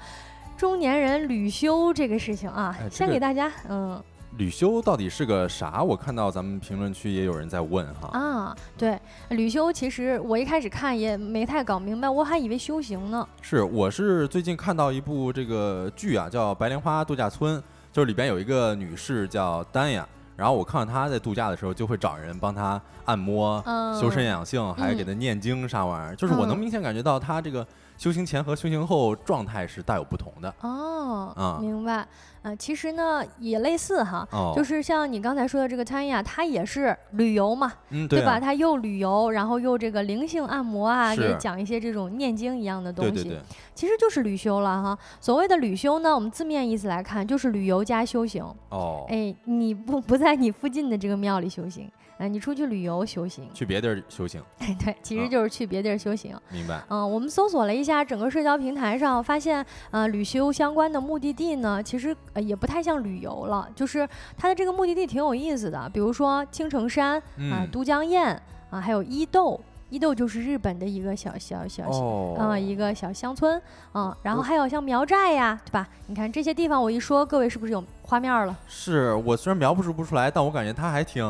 [0.56, 4.02] 中年人旅修这个事情啊，先给大家嗯。
[4.38, 5.82] 旅修到底是个啥？
[5.82, 8.10] 我看到咱们评论区也有人在问哈。
[8.18, 13.26] 啊，对，吕修其实我一开始看也没太搞明白，我还以为修行呢。
[13.42, 17.58] 是，我是最近看到一部这个剧啊，叫《白莲花度假村》，
[17.94, 23.64] 就是里边有一个女士叫丹雅，然后我看到她在度假的时候就会找人帮她按摩、
[24.00, 27.66] 修身养性，还给她念经啥玩意儿，就是我能明显感觉到她这个。
[27.98, 32.06] 修行前和修行后状态是大有不同的哦，啊，明白，
[32.46, 38.40] 呃，其实呢也类似哈，就是像你刚才说的这个餐呀，它也是旅游嘛，嗯，对吧？
[38.40, 43.42] 它又旅游，然后又这个灵性按摩啊，给讲一些这种念经一样的东西，对对对，
[43.74, 44.96] 其实就是旅修了哈。
[45.20, 48.46] 所谓的旅修呢，我们字面意思来看，就是旅游加修行。
[48.70, 51.90] 哦，哎，你不不在你附近的这个庙里修行。
[52.18, 56.34] 哎，你出去旅游修行，去别地儿修行，哎，对，其实就是去别地儿修行。
[56.50, 56.82] 明白。
[56.88, 72.02] 嗯，我们搜索了一下整个社交平台上，发现，呃，旅修相关的目的地呢，其实呃也不太像旅游了，就是它的这个目的地挺有意思的，比如说青城山啊、都江堰啊，还有伊豆，伊豆就是日本的一个小小小小
[72.42, 75.86] 啊一个小乡村啊，然后还有像苗寨呀，对吧？
[76.08, 78.56] 你看这些地方，我一说，各位是不是有画面了？
[78.68, 81.26] 是我虽然描述不出来，但我感觉它还挺。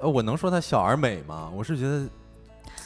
[0.00, 1.50] 呃，我能说它小而美吗？
[1.54, 2.06] 我是觉得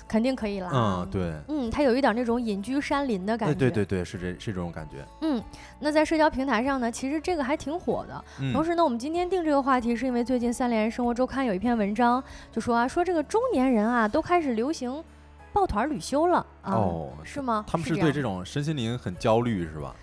[0.06, 0.70] 肯定可以啦。
[0.72, 3.54] 嗯，对，嗯，它有一点那种隐居山林的感觉。
[3.54, 5.04] 对对对，是这是这种感觉。
[5.22, 5.42] 嗯，
[5.80, 8.24] 那在社交平台上呢，其实这个还挺火的。
[8.52, 15.02] 同时呢，我们今天定这个话题，是因为最近三联生活周刊有一篇文章，就说啊，说这个中年人啊，都开始流行
[15.52, 16.72] 抱团旅修了啊。
[16.72, 17.64] 哦，是吗？
[17.66, 19.94] 他们是对这种身心灵很焦虑，是吧？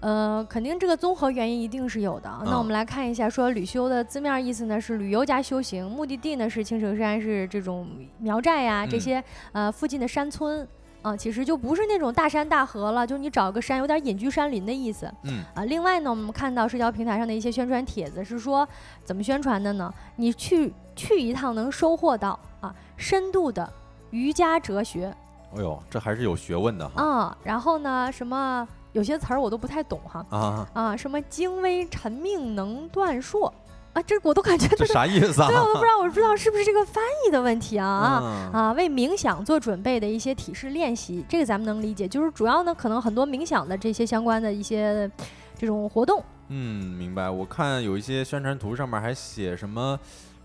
[0.00, 2.30] 呃，肯定这个综合原因一定是有的。
[2.46, 7.86] 那我们来看一下，说旅修的字面意思呢是旅游加修行，目的地呢是青城山，是这种
[8.18, 10.66] 苗寨呀这些呃附近的山村
[11.02, 15.12] 啊，其实就不是那种大山大河了，就是你找个山，有点隐居山林的意思。
[15.24, 18.66] 嗯啊，另外呢，我们看到社交平台上的一些宣传帖子是说，
[19.04, 19.92] 怎么宣传的呢？
[20.16, 23.70] 你去去一趟能收获到啊深度的
[24.10, 25.14] 瑜伽哲学。
[25.54, 27.02] 哎呦，这还是有学问的哈。
[27.02, 28.66] 啊，然后呢，什么？
[28.92, 33.52] 有些词儿我都不太懂哈啊啊，什么精微沉命能断硕
[33.92, 35.48] 啊，这我都感觉这啥意思啊？
[35.48, 38.72] 对，我都不知道，我不知道是不是这个翻译的问题啊啊啊！
[38.72, 45.10] 为冥想做准备的一些体式练习，这个咱们能理解，就是主要呢，可能很多冥想的这些相关的一些
[45.58, 46.22] 这种活动。
[46.48, 47.28] 嗯，明白。
[47.30, 49.98] 我看有一些宣传图上面还写什么。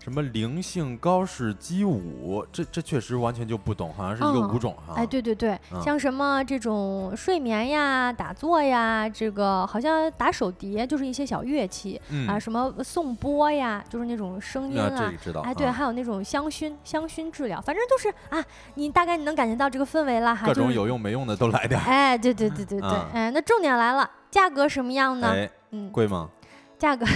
[0.06, 4.94] 什么灵性高式击舞，这这确实完全就不懂，好像是一个舞种哈。
[4.94, 15.12] 哎，对对对，像什么这种睡眠呀、打坐呀，这个好像打手碟就是一些小乐器啊，什么颂钵呀，就是那种声音啊。
[15.20, 15.40] 知道。
[15.40, 18.40] 哎，对，还有那种香薰香薰治疗，反正就是啊，
[18.74, 20.46] 你大概你能感觉到这个氛围了哈。
[20.46, 21.80] 各种有用没用的都来点。
[21.80, 25.34] 哎，对对对对对，哎，那重点来了，价格什么样呢？
[25.72, 26.30] 嗯，贵吗？
[26.78, 27.06] 价格，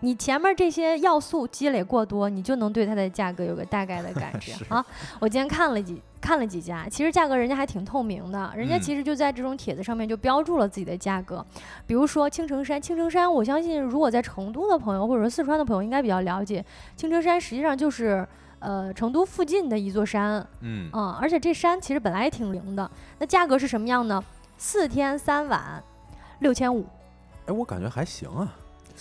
[0.00, 4.84] 你前面这些要素积累过多，你就能对它的价格有个大概的感觉啊。
[5.20, 11.44] 我今天看了几看了几家，其实价格人家还挺透明的，人家其实就在这种帖子上面就标注了自己的价格。
[11.86, 16.64] 比如说青城山，青城山，我相信如果在成都的朋友或者说四川的朋友应该比较了解，
[16.96, 18.26] 青城山实际上就是
[18.60, 22.90] 呃成都附近的一座山，嗯啊，而且这山其实本来也挺灵的。
[23.18, 24.22] 那价格是什么样呢？
[24.56, 25.82] 四天三晚，
[26.40, 26.86] 六千五。
[27.46, 28.52] 哎，我感觉还行啊。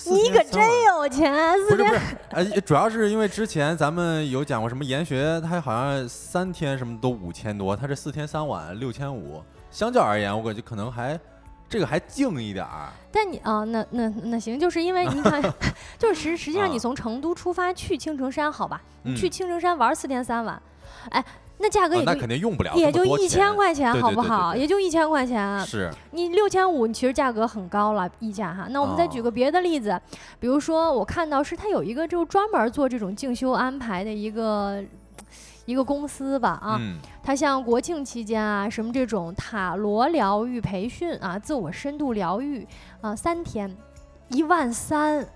[0.06, 1.34] 你可真有钱，
[1.70, 11.20] 不是不是，呃，主要是因为之前咱们有讲过什么研学，它好像三天什么都五千多，他这四天三晚六千五，相较而言，我感觉可能还
[11.68, 12.90] 这个还静一点儿。
[13.12, 15.42] 但你啊，那那那行，就是因为你看，
[15.98, 18.82] 就是实实际上你啊从成都出发去青城山，好吧？
[19.04, 20.62] 你去嗯青城山玩四天三晚，
[21.10, 21.24] 哎，
[21.60, 24.54] 那价格哦那也就、肯定用不了也就一千块钱，好不好？
[24.54, 25.60] 对也就一千块钱。
[25.66, 28.68] 是，你六千五，其实价格很高了，溢价哈。
[28.70, 30.00] 那我们再举哦个别的例子，
[30.40, 34.84] 比如说我看到是它有一个就专门做这种进修安排的一个
[35.66, 42.66] 一个公司吧啊，嗯，它像国庆期间啊，什么这种塔罗疗愈培训啊，自我深度疗愈
[43.02, 43.76] 啊，三天，
[44.30, 45.28] 一万三，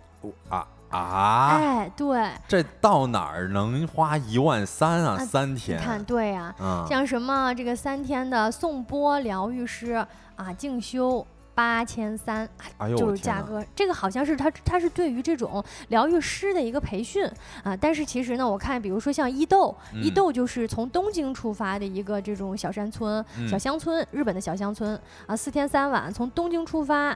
[0.49, 5.17] 啊啊，哎，对，这到哪儿能花一万三啊？
[5.19, 11.25] 啊三你天，看对呀、嗯，像什么这个三天的颂钵疗愈师啊，静修。
[11.53, 17.29] 八千三，哎呦，就是价格，这个好像是它它是对于这种疗愈师的一个培训
[17.61, 27.15] 啊，但是其实呢，我看比如说像伊豆，伊嗯豆就是从东京出发的一个这种小山村、小嗯乡村，日本的小乡村啊，四天三晚从东京出发，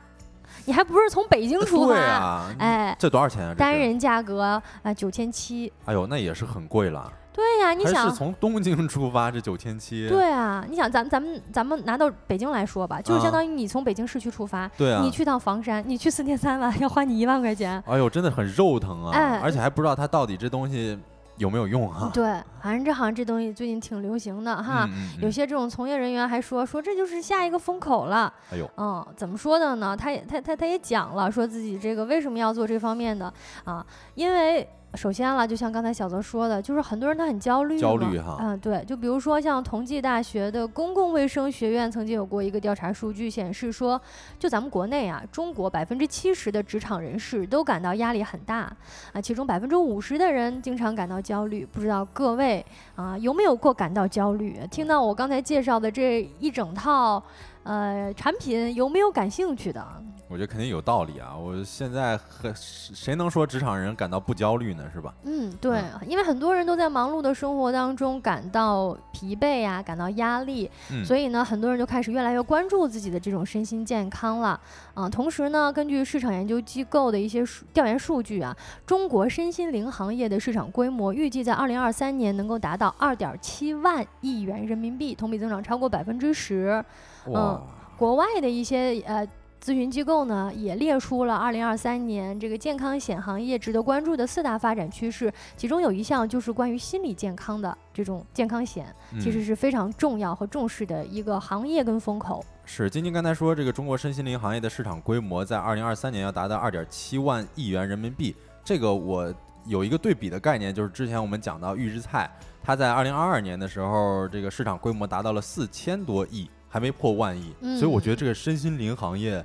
[0.65, 1.93] 你还不是从北京出发？
[1.93, 3.53] 对啊，哎，这多少钱啊？
[3.58, 7.12] 单人价格啊九千七，哎呦，那也是很贵了。
[7.34, 17.84] 对呀、你还想是从东京出发，这九千七，对啊，你想咱咱们咱们拿到北京来说吧，就是相啊当于你从北京市区出发，对啊，你去趟房山，你去四天三晚 要花你一万块钱。
[17.88, 19.12] 哎呦，真的很肉疼啊！
[19.13, 20.97] 哎而且还不知道它到底这东西
[21.38, 22.10] 有没有用啊？
[22.13, 22.24] 对，
[22.62, 24.86] 反正这好像这东西最近挺流行的哈。
[24.89, 28.34] 嗯嗯嗯有些这种从业人员还说说这就是下一个风口了。
[28.52, 29.95] 哎呦，嗯，怎么说的呢？
[29.95, 33.32] 他也他他他也讲了，说自己这个为什么要做这方面的
[33.63, 33.86] 啊？
[34.13, 43.99] 因为首先了，就像刚才小泽说的，就是很多人他很焦虑，焦虑哈嗯，对，就比如说像同济大学的公共卫生学院曾经有过一个调查数据显示说，
[44.39, 48.71] 就咱们国内啊，中国百分之七十的职场人士都感到压力很大
[49.12, 51.65] 啊，其中百分之五十的人经常感到焦虑。
[51.65, 54.60] 不知道各位啊有没有过感到焦虑？
[54.71, 57.21] 听到我刚才介绍的这一整套
[57.63, 59.86] 呃产品，有没有感兴趣的？
[60.27, 61.38] 我觉得肯定有道理啊！
[61.38, 64.83] 我现在和谁能说职场人感到不焦虑呢？
[64.91, 65.13] 是吧？
[65.23, 74.59] 嗯，对，因为很多人都在忙碌的生活当中感到疲惫呀、感到压力，嗯，所以呢，很多人就开始越来越关注自己的这种身心健康了。
[74.95, 86.83] 啊，同时呢，根据市场研究机构的一些数调研数据啊，中国身心灵行业的市场规模预计在二零二三年能够达到二点七万亿元人民币，同比增长超过百分之十。
[87.27, 87.61] 嗯，
[87.95, 89.27] 国外的一些呃。
[89.65, 98.86] 咨询机构呢也列出了二零二三年这个健康险行业值得关注的四大发展趋势，其中有一项就是关于心理健康的这种健康险，
[99.19, 102.45] 其实嗯是非常重要和重视的一个行业跟风口。
[102.63, 108.36] 是晶晶刚才说，这个中国身心灵行业的市场规模在二零二三年要达到二点七万亿元人民币。
[108.63, 109.34] 这个我
[109.65, 112.30] 有一个对比的概念，就是之前我们讲到预制菜，
[112.63, 117.55] 它在二零二二年的时候，这个市场规模达到了四千多亿，还没破万亿。
[117.79, 119.38] 所以我觉得嗯这个身心灵行业，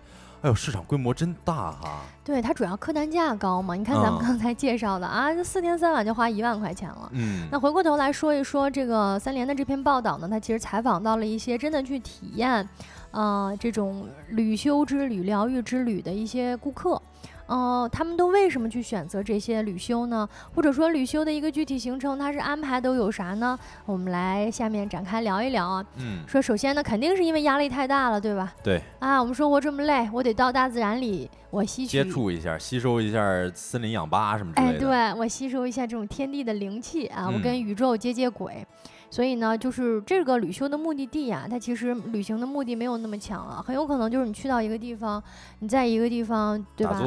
[0.43, 2.01] 哎呦，市场规模真大哈。
[2.25, 3.77] 对，它主要客单价高嘛。
[3.77, 7.09] 你看咱们嗯刚才介绍的啊，这四天三晚就花一万块钱了。
[7.13, 12.69] 嗯，那回过头来说一说这个三联的这篇报道呢，它其实采访到了一些真的去体验，
[13.13, 17.01] 呃，这种旅修之旅、疗愈之旅的一些顾客。
[17.51, 20.29] 呃，他们都为什么去选择这些旅修呢？
[20.55, 23.59] 或者说旅修的一个具体行程，它是安排都有啥呢？
[23.87, 25.85] 我们来下面展开聊一聊啊。
[25.97, 28.55] 嗯，说首先呢，肯定是因为压力太大了，对吧？
[28.63, 33.21] 对，啊，我们生活这么累，我得到大自然里，我吸取接触一下，吸收一下
[33.53, 34.79] 森林氧吧什么之哎，类的。
[34.79, 38.65] 对我吸收一下这种天地的灵气啊，我嗯跟宇宙接接轨。
[39.11, 45.21] 所以呢，就是这个旅修的目的地呀、它其实旅行的目的没有那么强了，很有可能就是你去到一个地方，
[45.59, 47.03] 你在一个地方，对吧？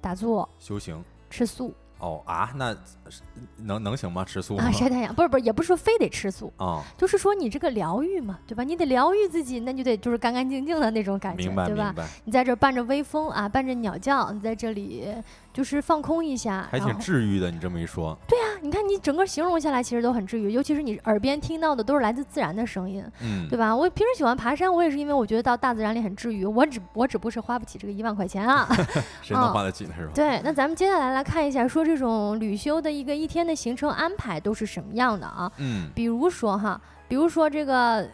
[0.00, 1.02] 打坐、修行。
[1.30, 2.72] 吃素哦啊，那
[3.10, 3.20] 是
[3.64, 4.24] 能能行吗？
[4.24, 4.70] 吃素啊，？
[4.70, 8.62] 晒太阳，不是不是，也不是说非得吃素，啊，就是说你这个疗愈嘛，对吧？
[8.62, 11.94] 你得疗愈自己，那就得就是干干净净的那种感觉，明白对吧
[12.24, 15.08] 你在这儿伴着微风啊，伴着鸟叫，你在这里
[15.52, 17.50] 就是放空一下，还挺治愈的。
[17.50, 23.74] 你这么一说，对啊你看你整个形容下来，其实都很治愈，尤其是你耳边听到的都是来自自然的声音，嗯，对吧？
[23.74, 26.44] 我平时喜欢爬山，我也是因为我觉得到大自然里很治愈。
[26.44, 28.68] 我只我只不过是花不起这个一万块钱啊。
[29.22, 29.94] 谁能花得起呢？
[29.96, 30.12] 是吧？
[30.14, 35.50] 对，那咱们接下来来看一下，说这种旅修的一个一天的行程安排都是什么样的啊？
[35.56, 38.06] 嗯，比如说哈，比如说这个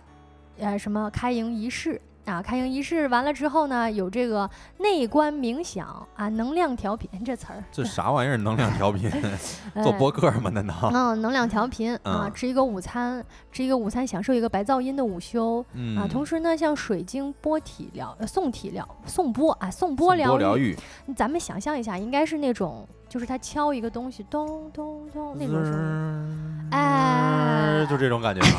[0.59, 2.01] 呃什么开营仪式。
[2.25, 8.39] 啊，开营仪式完了之后呢，有这个内观冥想啊，能量调频这词儿，这啥玩意儿？
[8.39, 9.11] 能量调频？
[9.75, 10.49] 哎做播客吗？
[10.49, 10.91] 难道？
[10.95, 16.09] 嗯，能量调频啊，嗯吃一个午餐，吃一个午餐，享受一个白噪音的午休、嗯啊。
[16.11, 20.75] 同时呢，像水晶波体疗、呃颂体疗、送波啊、送波疗疗愈，
[21.15, 26.69] 咱们想象一下，应该是那种，就是他敲一个东西，咚咚咚那种声音。
[26.73, 28.49] 哎，就这种感觉了。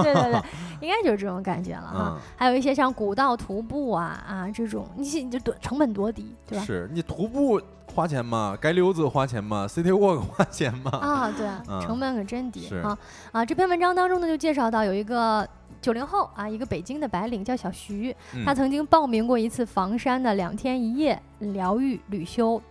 [0.00, 0.40] 对对对，
[0.80, 2.16] 应该就是这种感觉了哈。
[2.36, 6.64] 还有一些像古道徒步啊啊这种，你你就多成本多低，对吧？
[6.64, 7.60] 是你徒步
[7.92, 8.56] 花钱吗？
[8.62, 10.92] 街溜子花钱吗？City Walk 花钱吗？
[10.92, 11.48] 啊，对，
[11.84, 12.96] 成本可真低啊
[13.32, 13.44] 啊！
[13.44, 15.44] 这篇文章当中呢，就介绍到有一个
[15.82, 18.14] 九零后啊，一个北京的白领叫小徐，
[18.44, 22.62] 他曾经报名过一次房山的两天一夜疗愈旅修。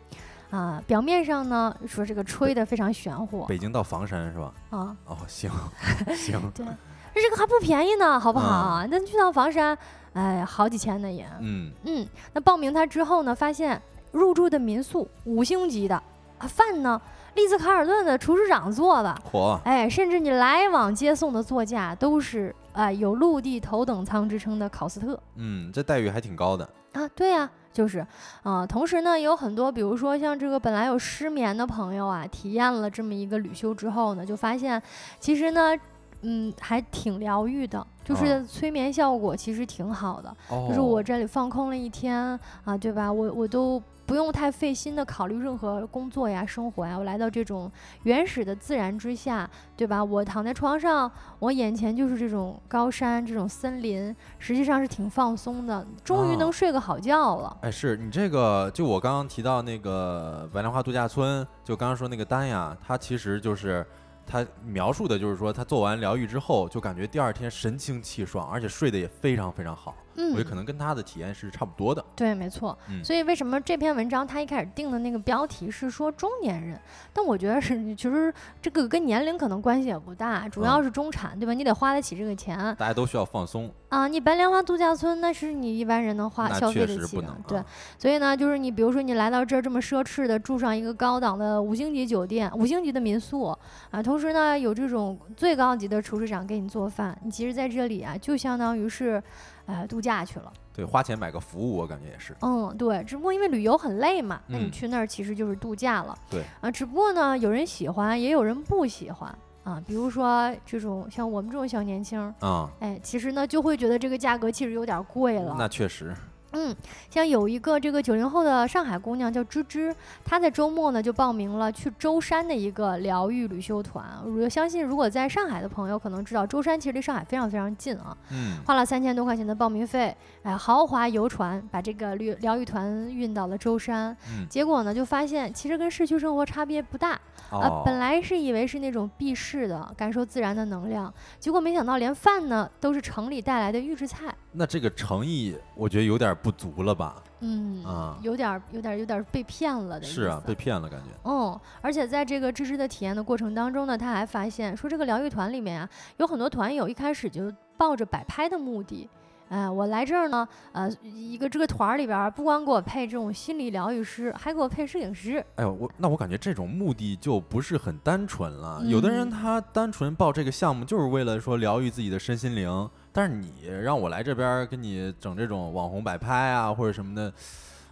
[0.55, 4.53] 啊，表面上呢说这个吹的非常玄乎，北京到房山是吧？
[4.69, 5.51] 啊，哦，行
[6.15, 6.65] 行，对，
[7.13, 8.85] 这个还不便宜呢，好不好？
[8.89, 9.77] 那去趟房山，
[10.13, 11.27] 哎，好几千呢也。
[11.41, 13.81] 嗯嗯，那报名他之后呢，发现
[14.13, 15.95] 入住的民宿五星级的，
[16.37, 17.01] 啊，饭呢，
[17.33, 25.19] 丽兹卡尔顿的厨师长做的，火，哎，甚至你来往接送的座驾都是啊有陆地头等舱之称的考斯特。
[25.35, 27.49] 嗯，这待遇还挺高的啊，对呀。
[27.75, 28.07] 就是，
[28.43, 34.81] 啊，同时呢，有很多，比如说像这个本来有失眠的朋友啊，体验了这么一个旅修之后呢，就发现，
[35.19, 35.77] 其实呢，
[36.25, 40.35] 嗯，还挺疗愈的，就是催眠效果其实挺好的，
[40.67, 43.11] 就是我这里放空了一天啊，对吧？
[43.11, 43.81] 我我都。
[44.07, 47.71] 不用太费心的考虑任何工作呀、生活呀，我来到这种
[48.03, 50.03] 原始的自然之下，对吧？
[50.03, 57.57] 我躺在床上，我眼前就是这种高山、这种森林，实际上是挺放松的，终于能睡个好觉了。
[57.61, 63.83] 哎，是你这个，就我刚刚提到那个白莲花度假村，就刚刚说那个丹呀，它其实就是
[64.27, 69.95] 他描述的就是说，他做完疗愈之后，就感觉第二天神清气爽，而且睡得也非常非常好。
[70.17, 72.03] 嗯，我觉得可能跟他的体验是差不多的。
[72.15, 72.77] 对，没错。
[73.03, 76.79] 所以为什么这篇文章他一开始定的那个标题是说中年人？
[77.13, 81.53] 但我觉得是，其实这个跟年龄可能关系也不大，主要是中产，对吧？
[81.53, 82.57] 你得花得起这个钱。
[82.77, 84.07] 大家都需要放松啊！
[84.07, 87.63] 你白莲花度假村那是你一般人能花消费得起的，对。
[87.97, 93.55] 所以呢，就是你比如说你来到这儿这么奢侈的住上一个高档的五星级酒店、五星级的民宿
[93.91, 99.21] 啊，同时呢有这种最高级的厨师长给你做饭，你其实在这里啊就相当于是。
[99.65, 100.51] 哎，度假去了。
[100.73, 102.35] 对，花钱买个服务，我感觉也是。
[102.41, 106.17] 嗯，对，只不过因为旅游很累嘛，那你去那儿其实就是度假了。
[106.29, 106.43] 对。
[106.61, 109.81] 啊，只不过呢，有人喜欢，也有人不喜欢啊。
[109.87, 115.55] 比如说这种像我们这种小年轻啊，哎，其实呢就会觉得这个价格其实有点贵了。
[115.57, 116.13] 那确实。
[116.55, 116.75] 嗯，
[117.09, 124.05] 像有一个这个九零后的上海姑娘叫芝芝，她在周末呢就报名了去舟山的一个疗愈旅修团。
[124.25, 128.15] 我相信如果在上海的朋友可能知道，舟山其实离上海非常非常近啊。
[128.31, 134.15] 嗯，花了三千多块钱的报名费，哎，豪华游船把这个旅疗愈团运到了舟山。
[134.29, 137.19] 嗯，结果呢就发现其实跟市区生活差别不大。
[137.49, 144.33] 啊，本来是以为是那种避世的，感受自然的能量，结果没想到连饭呢都是城里带来的预制菜。
[144.51, 147.21] 那这个诚意，我觉得有点不足了吧？
[147.41, 151.09] 嗯，啊，有点有点有点被骗了的是啊，被骗了感觉。
[151.23, 159.09] 嗯，而且在这个知识的体验的过程当中呢，他还发现说，这个疗愈团里面啊，有很多团友一开始就抱着摆拍的目的。
[159.49, 165.37] 哎，我来这儿呢，呃，一个这个团儿里边，不光给我配这种心理疗愈师，还给我配摄影师。
[165.55, 168.81] 哎呦，我那我感觉这种目的就不是很单纯了。
[168.85, 177.31] 有的人他单纯报这个项目就是为了说疗愈自己的身心灵，但是你让我来这边给你整这种网红摆拍啊或者什么的，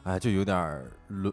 [0.03, 1.31] 哎，就有点轮。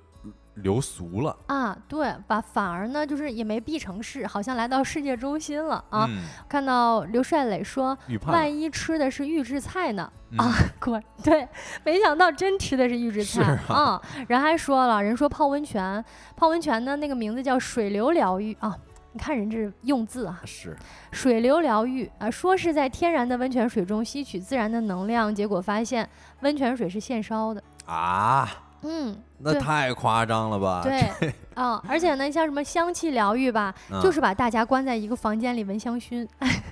[0.55, 2.40] 流俗了啊，对把？
[2.40, 6.09] 反而呢，就是也没必成事，好像来到世界中心了啊。
[6.48, 7.96] 看到刘帅磊说，
[8.26, 10.11] 万一吃的是预制菜呢？
[10.36, 11.48] 啊，果对，
[11.84, 14.01] 没想到真吃的是预制菜啊。
[14.28, 16.05] 人还说了，人说泡温泉，
[16.36, 18.76] 泡温泉呢，那个名字叫水流疗愈啊。
[19.12, 20.76] 你看人这用字啊，是
[21.11, 26.09] 水流疗愈啊，说是在天然的温泉水中吸取自然的能量，结果发现
[26.42, 28.48] 温泉水是现烧的啊。
[28.83, 30.81] 嗯，那太夸张了吧？
[30.83, 36.26] 对，啊，而且呢，像什么香气疗愈吧，就是把大家关在一个房间里闻香薰。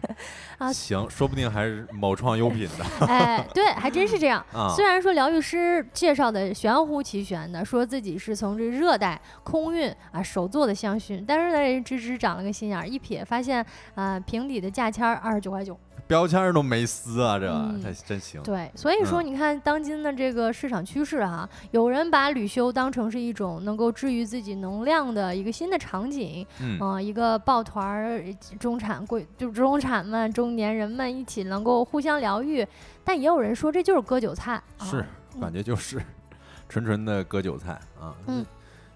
[0.58, 2.84] 啊，行，说不定还是某创优品的。
[3.06, 4.44] 哎，对，还真是这样。
[4.74, 15.78] 虽然说疗愈师介绍的玄乎其玄的，说自己是从这热带空运啊手做的香薰，但是呢，人芝芝长了个心眼，一瞥发现啊瓶底的价签二十九块九。
[16.08, 17.46] 标签都没撕啊，这
[17.82, 18.42] 这真行。
[18.42, 28.24] 对，所以说你看当今的这个市场趋势哈，有人把旅修当成是一种能够治愈自己能量的一个新的场景，嗯，一个抱团儿
[28.58, 32.66] 中产贵就中产们中年人们一起能够互相疗愈，
[33.04, 35.04] 但也有人说这就是割韭菜，是
[35.38, 36.00] 感觉就是
[36.70, 38.16] 纯纯的割韭菜啊。
[38.26, 38.44] 嗯。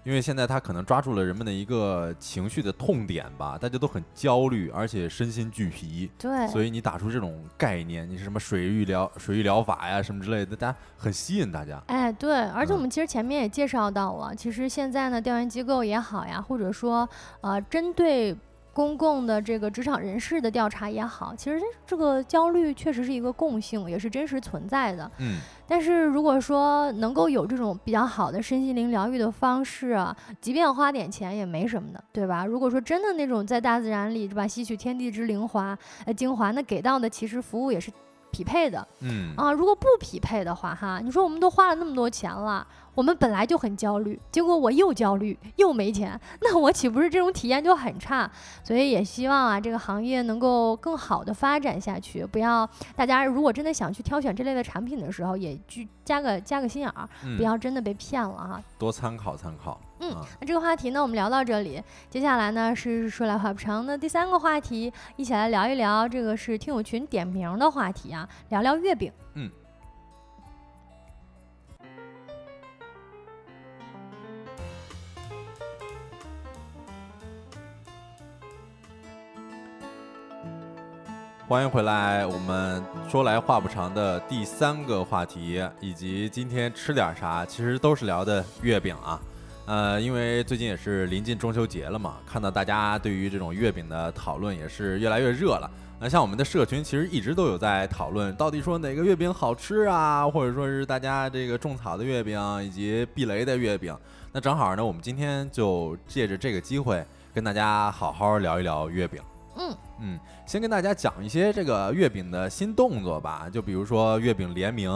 [0.03, 6.11] 因为现在他可能抓住了人们的一个情绪的痛点吧，大家都很焦虑，而且身心俱疲。
[6.17, 11.81] 对，所以你打出这种概念，你是什么水域疗、水域疗法呀，什么之类的，大家很吸引大家。
[11.87, 17.07] 哎，对，而且我们其实前面也介绍到了，其实现在呢，调研机构也好呀，或者说
[17.41, 18.35] 呃，针对
[18.73, 25.09] 公共的这个职场人士的调查也好，其实这个焦虑确实是一个共性，也是真实存在的。
[25.19, 32.45] 嗯，但是如果说能够有这种比较好的身心灵疗愈的方式啊，即便花点钱也没什么的，对吧？
[32.45, 37.91] 如果说真的那种在大自然里，对吧，吸取天地之灵华呃精华，那给到的其实服务也是
[38.33, 38.85] 匹配的。
[39.01, 42.65] 嗯啊，如果不匹配的话，哈，你说我们都花了那么多钱了，
[42.95, 48.29] 我们本来就很焦虑，结果我又焦虑又没钱， 那我岂不是这种体验就很差？
[48.63, 58.61] 所以也希望啊，这个行业能够更好的发展下去，不要大家如果真的想去挑选这类的产品的时候，也去加个加个心眼儿，嗯，不要真的被骗了哈。
[58.79, 59.79] 多参考参考。
[60.03, 69.11] 嗯啊那这个话题呢，我们聊到这里，接下来呢是说来话不长的第三个话题，一起来聊一聊这个是听友群点名的话题啊，聊聊月饼。
[69.35, 69.49] 嗯。
[81.45, 89.21] 欢迎回来，我们说来话不长的第三个话题，以及今天吃点啥，其实都是聊的月饼啊。
[89.65, 95.71] 呃，因为最近也是临近中秋节了嘛，看到大家对于这种月饼的讨论也是越来越热了。
[96.01, 103.97] 那像我们的社群其实一直都有在讨论，到底说哪个月饼好吃啊，或者说是大家这个种草的月饼以及避雷的月饼。
[104.33, 109.21] 那正好呢，我们今天就借着这个机会跟大家好好聊一聊月饼。
[109.55, 114.91] 嗯嗯，先跟大家讲一些这个月饼的新动作吧，就比如说月饼联名，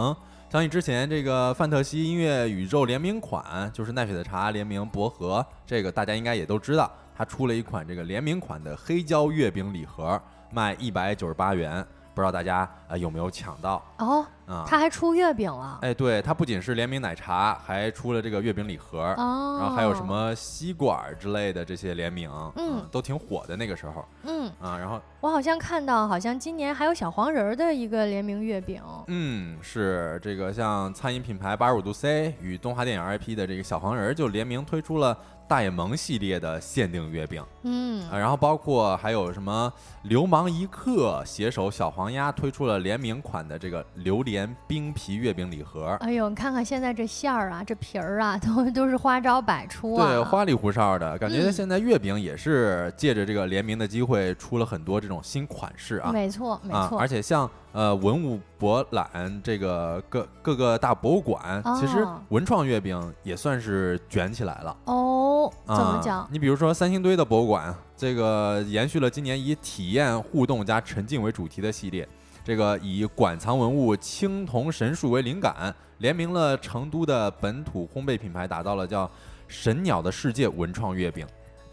[0.50, 11.86] 相信之前这个范特西音乐宇宙联名款，就是奈雪的茶联名薄荷，这个大家应该也都知道，它出了一款这个联名款的黑胶月饼礼盒，卖一百九十八元，
[12.18, 14.65] 不知道大家啊、呃有没有抢到哦，啊？
[14.68, 15.78] 他还出月饼了。
[15.84, 20.03] 哎，对，他不仅是联名奶茶，还出了这个月饼礼盒，哦，然后还有什？
[20.03, 24.76] 么吸管之类的这些联名，嗯都挺火的那个时候嗯，啊。
[24.80, 28.82] 然后我好像看到，好像今年还有小黄人儿的一个联名月饼。
[29.05, 35.15] 嗯，是这个像餐饮品牌八十五度 C 与动画电影 IP 的这个小黄人儿就联名推出了
[35.48, 39.72] 大眼萌系列的限定月饼嗯啊，然后包括还有什么
[40.04, 45.98] 流氓一刻携手小黄鸭推出了联名款的这个榴莲冰皮月饼礼盒。
[46.02, 50.08] 哎呦，你看看现在这馅儿啊，这皮儿啊，都都是花招百出啊。
[50.08, 51.38] 对，花里胡哨的感觉。
[51.38, 56.12] 嗯现在月饼也是借着这个联名的机会，出了很多这种新款式啊。
[56.12, 57.00] 没错没啊，错。
[57.00, 64.75] 而且像呃文物博览这个各各个大博物馆，其实哦文创月饼也算是卷起来了。
[64.86, 66.28] 哦，怎么啊讲？
[66.32, 72.09] 你比如说三星堆的博物馆，这个延续了今年以体验、互动加沉浸为主题的系列，
[72.43, 79.07] 这个以馆藏文物青铜神树为灵感，联名了成都的本土烘焙品牌，打造了叫
[79.47, 81.28] “神鸟的世界”文创月饼。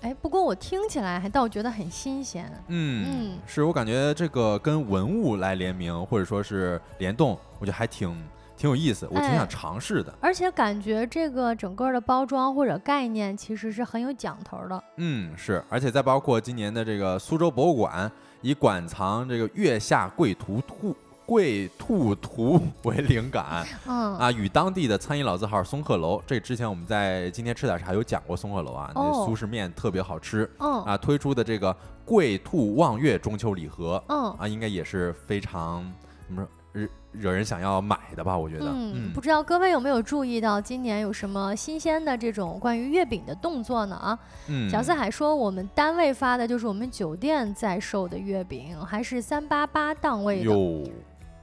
[0.04, 2.44] 哎，不过我听起来还倒觉得很新鲜。
[2.68, 8.14] 嗯，嗯是我感觉这个跟文物来联名或者说是联动，我觉得还挺
[8.54, 10.14] 挺有意思，我挺哎想尝试的。
[10.20, 14.84] 而且感觉这个整个的包装或者概念其实是很有讲头的。
[14.98, 20.94] 嗯，是，而且再包括今年的这个苏州博物馆，以馆藏这个月下贵图兔
[21.26, 23.66] 贵兔图为灵感。
[23.86, 30.48] 嗯，啊，与当地的餐饮老字号松鹤楼，这之前我们在今天吃点啥有讲过松鹤楼啊，那哦苏式面特别好吃。
[30.58, 30.82] 嗯。
[30.84, 34.34] 啊，推出的这个贵兔望月中秋礼盒嗯。
[34.38, 35.84] 啊，应该也是非常
[36.26, 38.36] 怎么说惹惹人想要买的吧？
[38.36, 43.94] 我觉得，嗯，不知道各位有没有注意到今年有什么新鲜的这种关于月饼的动作呢？
[43.94, 44.18] 啊，
[44.48, 50.42] 嗯，小四海说我们单位发的就是我们酒店在售的月饼，还是三八八档位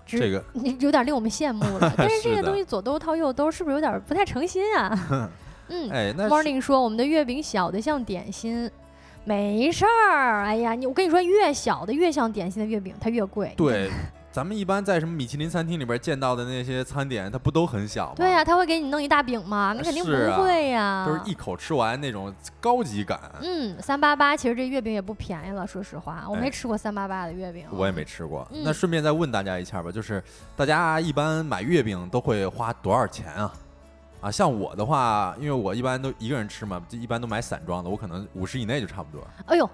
[0.05, 0.43] 这个
[0.79, 1.93] 有点令我们羡慕了。
[1.97, 5.29] 但是这个东西左兜套右兜，是不是有点不太诚心啊？
[5.69, 8.69] 嗯哎，那，Morning 说我们的月饼小的像点心。
[9.23, 13.53] 没事儿，哎呀，你我跟你说，越小的越像点心的月饼，它越贵。
[13.55, 13.87] 对，
[14.31, 18.13] 咱们一般在什么米其林餐厅里边见到的那些餐点，它不都很小吗？
[18.15, 19.73] 对呀、他会给你弄一大饼吗？
[19.75, 20.11] 那肯定不
[20.41, 23.19] 会呀、都是一口吃完那种高级感。
[23.41, 27.65] 嗯，三八八其实这月饼也不便宜了，说实话，我哎没吃过三八八的月饼。
[27.71, 28.47] 我也没吃过。
[28.51, 30.23] 嗯那顺便再问大家一下吧，就是
[30.55, 33.53] 大家一般买月饼都会花多少钱啊？
[34.21, 39.69] 啊，像我的话，因为我一般都一个人吃嘛，就一般都买散装的，我可能五十以内就差不多哎呦，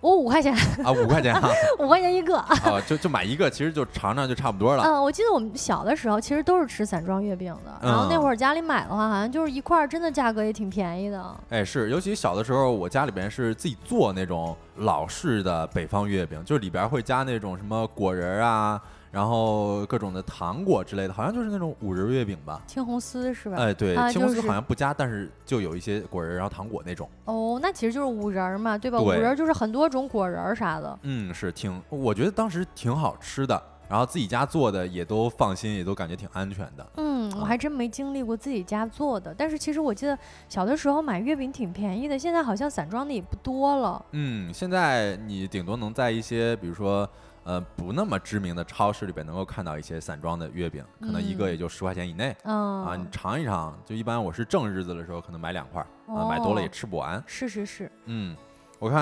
[0.00, 1.48] 我五块钱，啊，五块钱啊，
[1.80, 2.36] 五块钱 一个。
[2.38, 4.84] 啊，就就买一个，其实就尝尝就差不多了。
[4.84, 11.36] 嗯，我记得我们小的时候其实都是吃散装月饼的，然后那嗯会儿家里买的话，好像就是一块儿，真的价格也挺便宜的。
[11.50, 18.80] 哎，是，尤其小的时候，我家里边是自己做那种老式的北方月饼，就是里边会加那种什么果仁啊，
[19.10, 22.60] 然后各种的糖果之类的，好像就是那种五仁月饼吧。
[22.66, 23.56] 青红丝是吧？
[23.56, 27.08] 哎，对，啊青红丝好像不加，但是就有一些果仁儿，然后糖果那种。
[27.24, 29.00] 哦，那其实就是五仁儿嘛，对吧？
[29.00, 30.98] 五仁儿就是很多种果仁儿啥的。
[31.02, 36.86] 嗯，是挺，我觉得当时挺好吃的，然后自己家做的也都放心，也都感觉挺安全的。
[36.96, 44.04] 嗯，我啊还真没经历过自己家做的，但是其实我记得小的时候买月饼挺便宜的，现在好像散装的也不多了。
[44.12, 47.08] 嗯，现在你顶多能在一些比如说
[47.48, 52.36] 呃不那么知名的超市里边能够看到一些散装的月饼，可能一个嗯也就十块钱以内。
[52.44, 57.24] 嗯啊，你尝一尝，就一般我是正日子的时候可能买两块儿，啊，买多了也哦吃不完。
[57.26, 58.36] 是是是，嗯，
[58.78, 59.00] 我看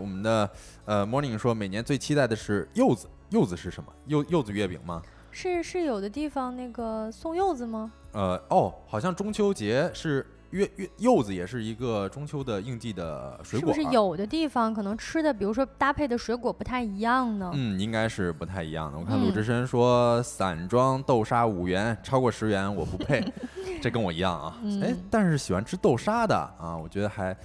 [0.00, 0.50] 我们的
[0.86, 3.92] 呃 Morning 说，每年最期待的是柚子，柚子是什么？
[4.06, 5.02] 柚柚子月饼吗？
[5.30, 7.92] 是是有的地方那个送柚子吗？
[8.12, 13.94] 呃，哦，好像中秋节是月月柚子也是一个中秋的应季的水果，是不是？
[13.94, 17.50] 有的地方可能吃的，比如说搭配的水果不太一样呢？
[17.54, 18.98] 嗯，应该是不太一样的。
[18.98, 23.24] 我看鲁嗯智深说，散装豆沙五元，超过十元我不配，
[23.82, 24.56] 这跟我一样啊。
[24.62, 27.36] 哎嗯，但是喜欢吃豆沙的啊，我觉得还，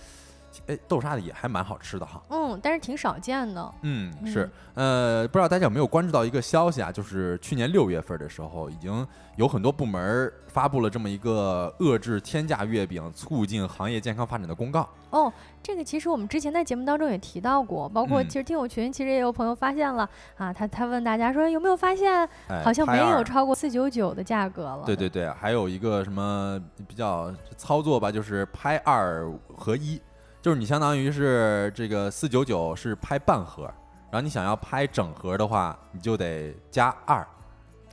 [0.68, 2.22] 哎，豆沙的也还蛮好吃的哈。
[2.30, 3.74] 嗯，但是挺少见的。
[3.82, 6.92] 嗯，是，呃，不知道大家有没有关注到一个消息啊？
[6.92, 9.06] 就是去年六月份的时候，已经
[9.36, 14.88] 有很多部门儿发布了这么一个遏制天价月饼、促进行业健康发展的公告。
[15.10, 15.32] 哦，
[15.62, 24.84] 这个其实我们之前在节目当中也提到过，包括嗯其实听友群其实也有朋友发现了啊，他他问大家说有没有发现哎，好像没有超过四九九的价格了。
[24.86, 30.02] 对对对，还有一个什么比较操作吧，就是拍二合一，
[30.42, 33.66] 就是你相当于是这个四九九是拍半盒，
[34.10, 37.26] 然后你想要拍整盒的话，你就得加二，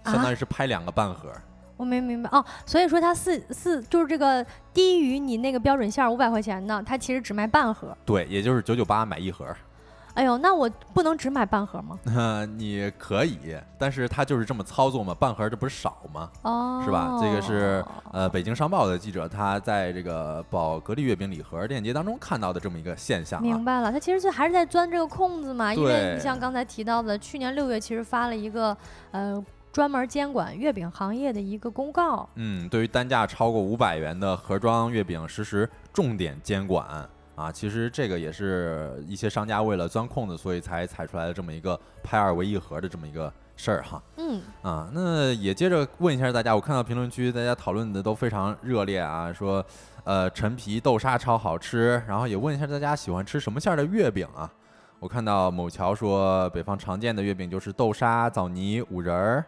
[0.04, 1.30] 相当于是拍两个半盒。
[1.76, 7.96] 我没明白哦，所以说它四四就是这个低于你那个标准线五百块钱的，它其实只卖半盒。
[8.04, 9.46] 对，也就是九九八买一盒。
[10.18, 11.96] 哎呦，那我不能只买半盒吗？
[12.58, 16.28] 你可以，但是他就是这么操作嘛，半盒这不是少吗？
[16.42, 17.16] 哦，是吧？
[17.22, 23.64] 这个是呃，北京商报的记者他在这个宝格丽月饼礼盒链接当中看到的这么一个现象啊明。
[23.64, 28.76] 白了，他其实就还是在钻这个空子嘛，因为你像刚才提到的，去年六月其实发了一个
[29.12, 29.40] 呃
[29.70, 32.28] 专门监管月饼行业的一个公告。
[32.34, 36.84] 嗯，对于单价超过五百元的盒装月饼实施重点监管
[37.38, 44.02] 啊，其实这个也是一些商家为了钻空子，所以才踩出来的这么一个拍二为一盒的这么一个事儿哈。
[44.16, 49.64] 嗯，啊，那也接着问一下大家，我看到评论区大家讨论的都非常热烈啊，说
[50.02, 54.50] 呃陈皮豆沙超好吃，然后也问一下大家喜欢吃什么馅儿的月饼啊？
[54.98, 59.44] 我看到某桥说北方常见的月饼就是豆沙、枣泥、五仁儿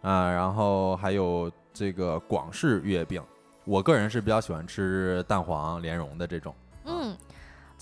[0.00, 3.22] 啊，然后还有这个广式月饼。
[3.66, 6.54] 我个人是比较喜欢吃蛋黄莲蓉的这种。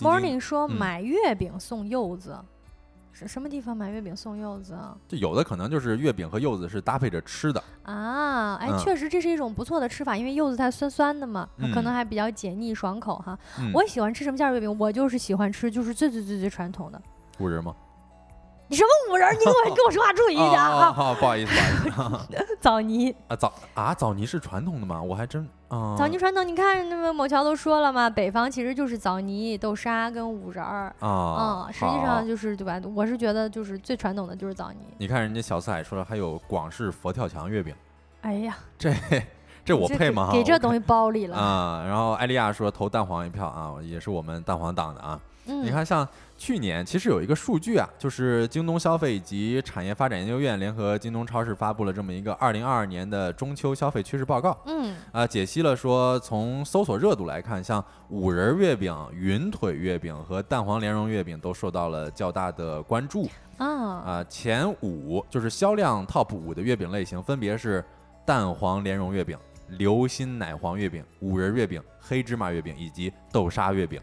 [0.02, 2.36] ，Morning 说嗯买月饼送柚子，
[3.12, 4.96] 是什么地方买月饼送柚子啊？
[5.06, 13.38] 就有的可能就是月饼和柚子是搭配着吃的，啊，哎，嗯确实这是一种不错的吃法，因为柚子它酸酸的嘛，它可能嗯还比较解腻爽口哈。
[13.58, 14.78] 嗯，我喜欢吃什么馅儿月饼？
[14.78, 17.00] 我就是喜欢吃就是最最最最传统的。
[17.38, 17.74] 五仁吗？
[18.72, 19.30] 你什么五仁？
[19.34, 20.92] 你给我跟我说话注意一点哦哦啊！
[20.94, 21.52] 好， 不好意思，
[21.90, 22.46] 不好意思。
[22.58, 25.02] 枣泥，啊，枣啊，枣泥是传统的吗？
[25.02, 30.86] 我还真啊，枣泥传统，你看那个某桥都说了嘛，北方其实就是枣泥、豆沙跟五仁儿。
[31.00, 32.80] 啊，嗯，实际上就是对吧？
[32.96, 34.78] 我是觉得就是最传统的就是枣泥。
[34.96, 37.74] 你看人家小四海说了，还有广式佛跳墙月饼，
[38.22, 38.90] 哎呀，这
[39.66, 40.28] 这我配吗？
[40.28, 41.36] 我给这东西包里了。
[41.36, 45.20] 啊，然后艾丽亚说投蛋黄一票啊，也是我们蛋黄党的啊。
[45.44, 46.06] 嗯，你看，像
[46.42, 54.58] 去年其实有一个数据啊，就是京东消费及产业发展研究院联合京东超市发布了这么一个二零二二年的中秋消费趋势报告。
[54.66, 63.30] 嗯啊，解析了说，从搜索热度来看，像五仁月饼、云腿月饼和蛋黄莲蓉月饼都受到了较大的关注。
[63.58, 67.84] 啊，啊，前五就是销量 top 五的月饼类型，分别是
[68.26, 69.38] 蛋黄莲蓉月饼、
[69.68, 74.00] 流心奶黄月饼、五仁月饼、黑芝麻月饼以及豆沙月饼。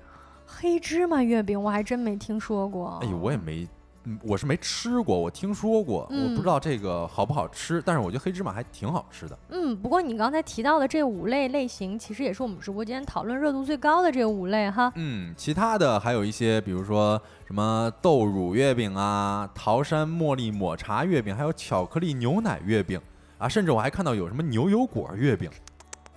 [0.51, 2.99] 黑芝麻月饼我还真没听说过。
[3.03, 3.67] 哎呦，我也没，
[4.05, 9.37] 嗯我是没吃过，我听说过，我不嗯知道这个好不好吃，但是我觉得黑芝麻还挺好吃的。
[9.49, 14.91] 嗯，不过你刚才提到的这五类类型，其实也是我们直播间讨论热度最高的这五类哈。
[14.95, 22.99] 嗯，其他的还有一些，比如说什么豆乳月饼啊、桃山茉莉抹茶月饼，还有巧克力牛奶月饼
[23.37, 25.49] 啊，甚至我还看到有什么牛油果月饼。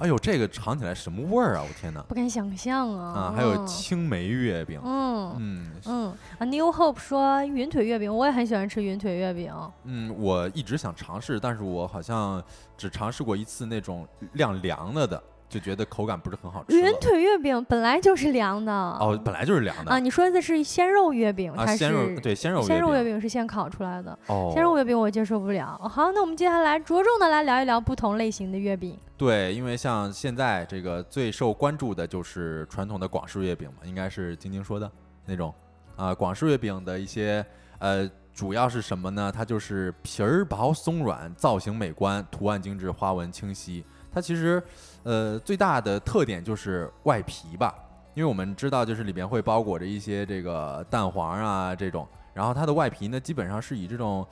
[0.03, 1.63] 哎呦，这个尝起来什么味儿啊！
[1.63, 2.03] 我天哪！
[2.09, 3.13] 不敢想象啊。
[3.13, 4.81] 啊，还有嗯青梅月饼。
[4.85, 6.07] 嗯嗯嗯
[6.39, 9.55] 啊，New Hope 说云腿月饼，我也很喜欢吃云腿月饼。
[9.85, 12.43] 嗯，我一直想尝试，但是我好像
[12.77, 15.23] 只尝试过一次那种晾凉了的，
[15.53, 16.81] 就觉得口感不是很好吃。
[16.81, 19.99] 云腿月饼本来就是凉的哦，本来就是凉的啊。
[19.99, 25.79] 你说的是鲜肉月饼，啊，鲜肉是对鲜肉鲜肉月饼饼是现烤出来的，哦，鲜肉月饼我接受不了。
[25.93, 28.99] 好，那我们接下来着重的来聊一聊不同类型的月饼。
[29.19, 34.91] 对，因为像现在这个最受关注的就是传统的广式月饼嘛，应该是晶晶说的
[35.27, 35.53] 那种
[35.97, 37.45] 啊，广式月饼的一些
[37.79, 39.31] 呃，主要是什么呢？
[39.31, 43.85] 它就是皮儿薄松软，造型美观，图案精致，花纹清晰。
[44.15, 44.63] 它其实
[45.05, 47.75] 呃最大的特点就是外皮吧，
[48.15, 54.27] 因为我们知道就是里边会包裹着一些这个蛋黄啊这种，然后它的外皮呢基本上是以这种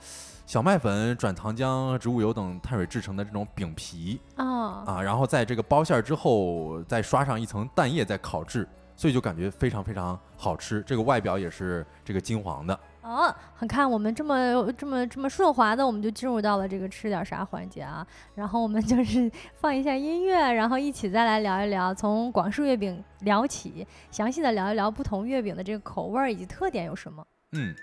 [0.45, 4.19] 小麦粉、转糖浆、植物油等碳水制成的这种饼皮。
[4.35, 10.83] 啊，啊，然后在这个包馅儿之后，再刷上一层蛋液，再烤制，所以就感觉非常非常好吃。
[10.85, 12.77] 这个外表也是这个金黄的。
[13.01, 18.05] 哦，很看我们这么这么这么顺滑的，我们就进入到了这个吃点啥环节啊。
[18.35, 19.29] 然后我们就是
[19.59, 27.25] 放一下音乐，然后一起再来聊一聊，从广式月饼聊起，详细的聊一聊不同月饼的这个口味以及特点有什么。
[27.53, 27.75] 嗯，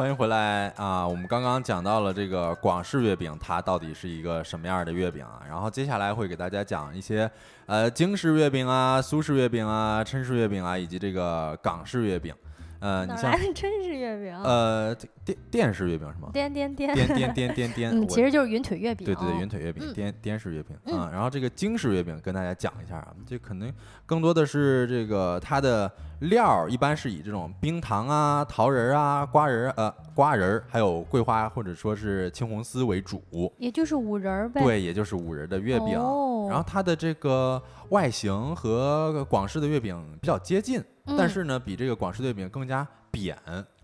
[0.00, 1.06] 欢迎回来啊！
[1.06, 5.42] 我们刚刚讲到了这个广式月饼，它到底是一个什么样的月饼啊？
[5.46, 7.30] 然后接下来会给大家讲一些
[7.66, 12.34] 呃京式月饼啊、苏式月饼啊、抻式月饼啊，以及这个港式月饼。
[12.78, 14.42] 呃，你像哪来的真式月饼？
[14.42, 16.30] 呃电电式月饼是吗？
[16.32, 19.04] 颠颠颠，颠颠颠颠颠， 其实就是云腿月饼。
[19.04, 23.70] 对对对，云腿月饼、嗯滇滇式月饼嗯啊，然后这个京式月饼跟大家讲一下啊，这可能
[24.06, 33.22] 更多的是这个它的料儿一般是以这种冰糖啊、桃仁儿啊、瓜仁儿呃瓜仁儿，还有桂花或者说是青红丝为主，
[33.58, 34.62] 也就是五仁儿呗。
[34.62, 35.98] 对，也就是五仁儿的月饼。
[35.98, 43.38] 哦然后它的这个外形和广式的月饼比较接近，但嗯是呢，比这个广式月饼更加扁。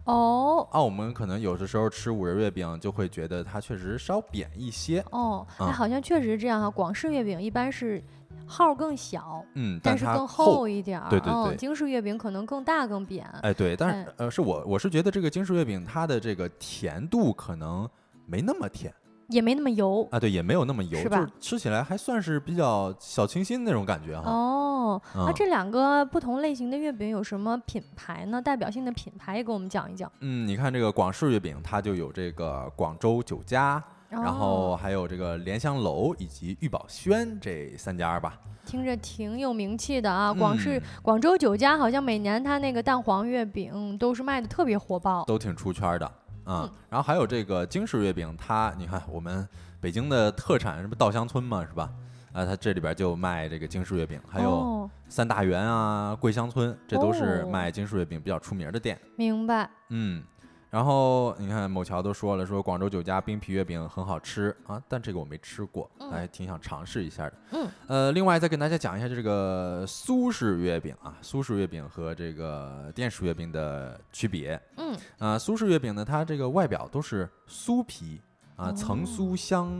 [0.04, 6.68] 哦啊，我们可能有的时候吃五仁月饼就会觉得它确实稍扁一些，哦，哎，啊好像确实是这样哈。
[6.68, 8.02] 广式月饼一般是
[8.46, 11.10] 号更小，嗯，但是更厚厚一点儿。
[11.10, 13.26] 对对对嗯，京式月饼可能更大更扁。
[13.42, 17.88] 哎，对，但是哎呃，是我我是觉得这个京式月饼它的这个甜度可能
[18.26, 18.92] 没那么甜
[19.28, 20.06] 也没那么油。
[20.12, 24.30] 啊，对，也没有那么油，是吧就是吃起来还算是比较小清新那种感觉哈。
[24.30, 28.40] 哦，那嗯这两个不同类型的月饼有什么品牌呢？
[28.40, 30.10] 代表性的品牌也给我们讲一讲。
[30.20, 33.82] 嗯，你看这个广式月饼，它就有这个广州酒家，
[34.22, 38.38] 然后哦还有这个莲香楼以及玉宝轩这三家吧。
[38.64, 40.32] 听着挺有名气的啊。
[40.32, 45.24] 广式嗯广州酒家好像每年它那个蛋黄月饼都是卖的特别火爆。
[45.24, 46.06] 都挺出圈的
[46.44, 49.46] 啊、嗯然后还有这个京式月饼，它你看我们
[49.80, 51.90] 北京的特产是不稻香村嘛，是吧？
[52.32, 59.00] 啊，它这里边就卖这个京式月饼，还有哦，三大园啊、桂香村，这都是哦卖京式月饼比较出名的店。
[59.16, 59.68] 明白。
[59.88, 60.22] 嗯，
[60.68, 67.32] 然后你看某桥都说了，说广州酒家冰皮月饼很好吃啊，但这个我没吃过，嗯还挺想尝试一下的。
[67.52, 74.60] 嗯，呃，另外再跟大家讲一下这个苏式月饼啊，苏式月饼和这个电式月饼的区别。
[74.76, 78.20] 嗯，啊，苏式月饼呢，它这个外表都是酥皮
[78.56, 79.70] 啊，哦层酥香，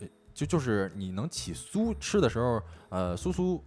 [0.00, 2.60] 呃就就是你能起酥，吃的时候
[2.90, 3.58] 呃酥酥，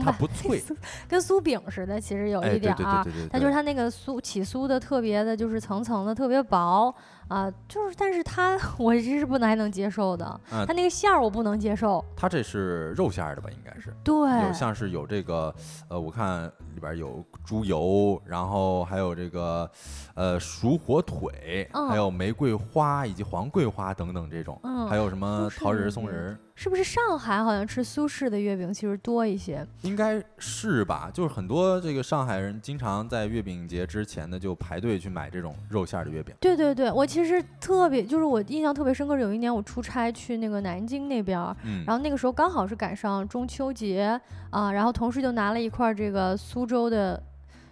[0.00, 0.62] 它不脆。
[1.08, 6.94] 跟酥饼似的，其实有一点儿它就是它那个酥起酥的特别的，就是层层的特别薄
[7.32, 12.04] 啊、就是但是它 我这是不能还能接受的，嗯它那个馅儿我不能接受。
[12.14, 13.48] 它这是肉馅儿的吧？
[13.50, 13.92] 应该是。
[14.04, 14.14] 对，
[14.46, 15.54] 有像是有这个，
[15.88, 19.70] 呃，我看里边有猪油，然后还有这个，
[20.14, 29.66] 呃，熟火腿，嗯还有玫瑰花以及黄桂花等等这种，嗯还有什么桃仁松仁，是不是上海好像吃苏式的月饼其实多一些？
[29.82, 31.10] 应该是吧？
[31.12, 36.34] 就是很多这个上海人经常在月饼节之前呢就排队去买这种肉馅儿的月饼。
[36.40, 37.21] 对对对，我其实
[37.60, 41.38] 特别就是我印象特别深刻，有一年我出差去那个南京那边
[41.86, 44.20] 然后那个时候刚好是赶上中秋节
[44.50, 47.22] 啊，然后同事就拿了一块儿这个苏州的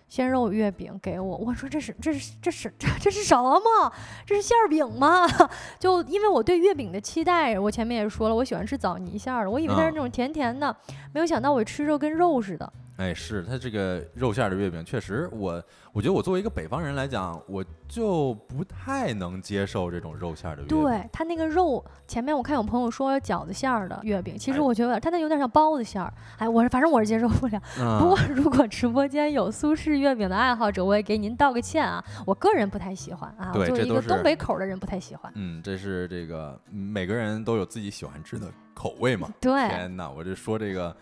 [0.08, 3.92] 鲜肉月饼给我，我说这是这是这是这 这是什么？
[4.26, 5.24] 这是馅儿饼吗？
[5.78, 10.74] 就因为我对月饼的期待，我前面也说了，我喜欢吃枣泥馅儿的，我以为它是嗯那种甜甜的，
[11.12, 12.72] 没有想到我吃着跟肉似的。
[13.00, 20.82] 哎，是它这个肉馅儿的月饼，确实我我觉得我作为一个北方人来讲，我就不太能接受这种肉馅儿的月饼。
[20.82, 26.12] 对，它那个肉前面我看有朋友说饺子馅儿的月饼，其实哎我觉得它那有点像包子馅儿。
[26.36, 27.58] 哎，我是反正我是接受不了。
[27.98, 35.32] 不过嗯，如果直播间有苏式月饼的爱好者，我也给您道个歉啊，我个人不太喜欢啊，作为一个东北口的人不太喜欢。
[35.36, 39.26] 嗯，这是这个嗯每个人都有自己喜欢吃的口味嘛。
[39.40, 40.94] 对，天哪，我这说这个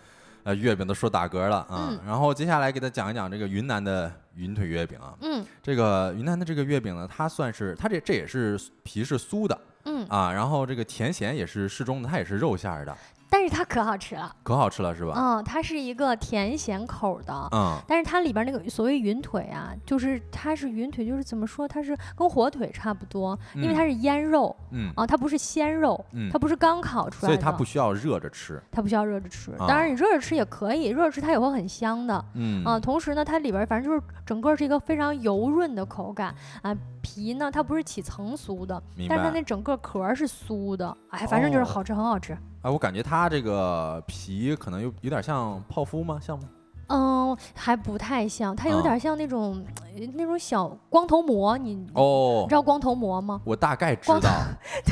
[0.48, 1.90] 呃月饼都说打嗝了啊。
[1.90, 5.14] 嗯然后接下来给他讲一讲这个云南的云腿月饼啊。
[5.20, 12.96] 嗯这个云南的这个月饼呢，它算是它这这也是皮是酥的嗯，啊，然后这个甜咸也是适中的，它也是肉馅儿的，
[13.30, 15.12] 但是它可好吃了，可好吃了是吧？
[15.16, 17.48] 嗯，它是一个甜咸口儿的。
[17.52, 28.60] 嗯但是它里边那个所谓云腿啊，就是它是云腿，就是怎么说，它是跟火腿差不多，因为它是腌肉嗯啊，它不是鲜肉，嗯它，不是刚烤出来的，所以它不需要热着吃。
[28.70, 29.52] 它不需要热着吃。
[29.52, 32.24] 啊当然你热着吃也可以，热着吃它也会很香的。
[32.34, 39.30] 嗯啊，同时呢，它里边儿反正就是整个是一个非常油润的口感啊，皮呢它不是起层酥的，明但是它。
[39.30, 42.36] 那整个壳儿是酥的，哎，反正就是哦好吃，很好吃。
[42.62, 46.18] 哎，我感觉它这个皮可能有有点像泡芙吗？
[46.20, 46.48] 像吗？
[46.88, 49.62] 嗯，还不太像，它有啊点像那种、
[49.94, 53.40] 呃那种小光头魔，你、哦你知，道光头魔吗？
[53.44, 54.30] 我大概知道。
[54.30, 54.46] 啊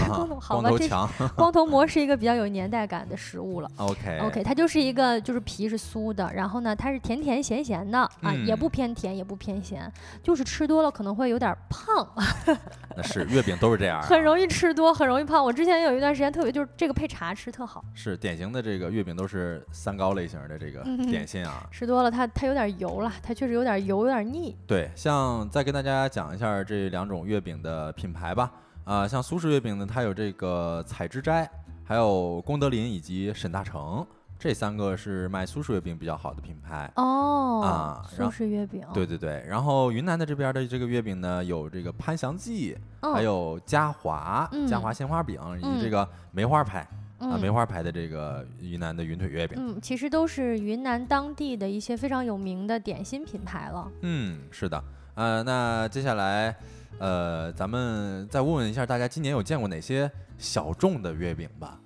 [0.09, 1.09] 光头好吧这光头强。
[1.37, 3.71] 光头膜是一个比较有年代感的食物了。
[3.77, 9.91] OK OK，它就是一个就是皮是酥的，然后呢，它是甜甜咸咸的啊，也嗯不偏甜也不偏咸，
[10.23, 12.07] 就是吃多了可能会有点儿胖，
[12.97, 15.43] 那是月饼都是这样 啊，很容易吃多，很容易胖。
[15.43, 21.65] 我之前有一段时间特别就是这个配茶吃特好，是典型的这个月饼都是三高类型的这个嗯点心啊。
[21.87, 24.57] 吃多了它它有点油了，它确实有点油，有点腻。
[24.67, 28.51] 对，像再跟大家讲一下这两种月饼的品牌吧。
[28.83, 31.49] 啊、像苏式月饼呢，它有这个采之斋，
[31.85, 34.05] 还有功德林以及沈大成，
[34.37, 36.91] 这三个是卖苏式月饼比较好的品牌。
[36.97, 46.85] 哦，啊然后式月饼，对对对，然后云南的这边的这个月饼呢，有这个潘祥记，嗯，还有嘉华、嘉华嗯鲜花饼，以及嗯这个梅花牌、
[47.19, 49.59] 啊嗯梅花牌的这个云南的云腿月饼。
[49.61, 53.91] 嗯，其实都是云南当地的一些非常有名的点心品牌了。
[54.03, 54.83] 嗯，是的，
[55.15, 56.55] 呃，那接下来，
[56.99, 61.81] 呃，咱们再问问一下大家，今年有见过哪些小众的月饼吧？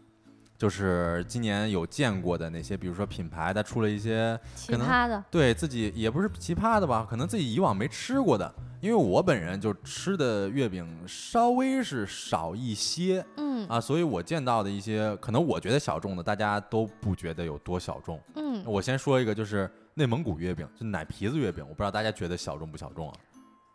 [0.58, 8.52] 就是今年有见过的那些，比如说品牌它出了一些奇葩的，对自己也不是奇葩的吧，可能自己以往没吃过的。
[8.80, 18.18] 因为我本人就吃的月饼稍微是少一些嗯啊，所以我见到的一些可能我觉得小众的，大家都不觉得有多小众。
[18.36, 23.14] 嗯，我先说一个，就是内蒙古月饼，就奶皮子月饼，我不知道大家觉得小众不小众啊？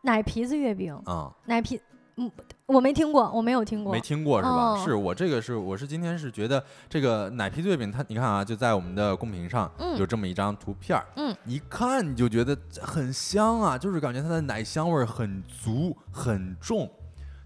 [0.02, 1.80] 奶皮子月饼，啊、奶皮，
[2.18, 2.32] 嗯，
[2.66, 4.00] 我没听过，我没有听过没。
[4.00, 4.50] 听过是吧？
[4.50, 16.90] 哦是我这个是我是今天是觉得这个奶皮子月饼它，你看啊，就在我们的公屏上嗯有这么一张图片儿，嗯，一看你就觉得很香啊，就是感觉它的奶香味儿很足很重，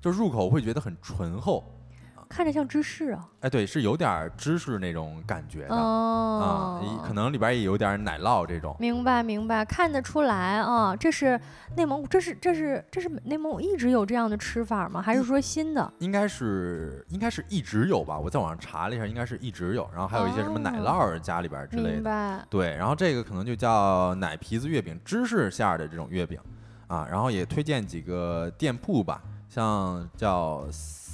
[0.01, 1.63] 就入口会觉得很醇厚。
[2.29, 3.27] 看着像芝士啊。
[3.41, 8.75] 哎，对，是有点芝士那种感觉的、哦啊，一可能里边也有点奶酪这种。
[8.79, 11.39] 明白明白，看得出来啊，这是
[11.75, 15.01] 内蒙古，这是这是这是内蒙古一直有这样的吃法吗？
[15.01, 15.91] 还是说新的？
[15.97, 21.91] 应该是应该是一直有吧，我在网上查了一下，应该是一直有，然后还有一些什么奶哦酪儿家里边之类的。
[21.93, 22.45] 明白。
[22.49, 26.39] 对，然后这个可能就叫奶皮子月饼，芝士馅儿的这种月饼
[26.87, 30.67] 啊，然后也推荐几个店铺吧，像叫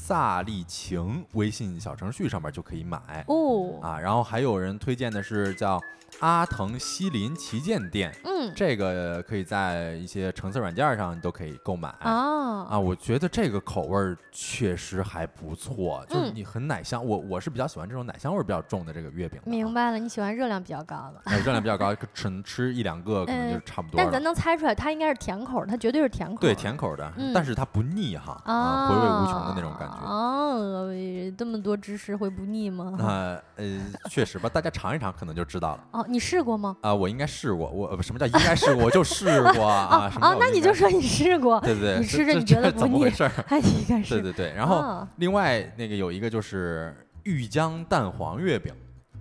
[0.07, 3.25] 萨利晴微信小程序上面就可以买。
[3.27, 5.81] 哦，啊，然后还有人推荐的是叫
[6.19, 11.89] 阿腾西林旗舰店，嗯这个可以在一些橙色软件上都可以购买。
[11.99, 19.45] 啊啊，我觉得这个口味儿确实还不错，就是嗯你很奶香，我我是比较喜欢这种奶香味儿比较重的这个月饼啊。
[19.45, 21.21] 明白了，你喜欢热量比较高的。
[21.25, 24.03] 哎，热量比较高，吃吃一两个可能就嗯差不多了。
[24.03, 26.39] 但咱能猜出来，它应该是甜口儿，它绝对是甜口儿。
[26.39, 28.41] 对甜口的，嗯但是它不腻哈，
[28.87, 29.97] 回味无穷的那种感觉。
[30.05, 30.89] 哦，
[31.37, 32.95] 这么多芝士会不腻吗？
[32.97, 36.77] 那呃，确实吧，大家尝一尝可能就知道了哦，你试过吗？
[36.79, 36.95] 啊。
[36.95, 38.85] 我应该试过，我什么叫应该试过？
[38.85, 40.09] 我就试过啊。
[40.21, 43.31] 啊那你就说你试过，对对对，你吃着你觉得不腻这怎么回事儿？
[43.45, 44.13] 还应该是。
[44.15, 48.73] 对对对，然后啊另外那个有一个就是玉江蛋黄月饼，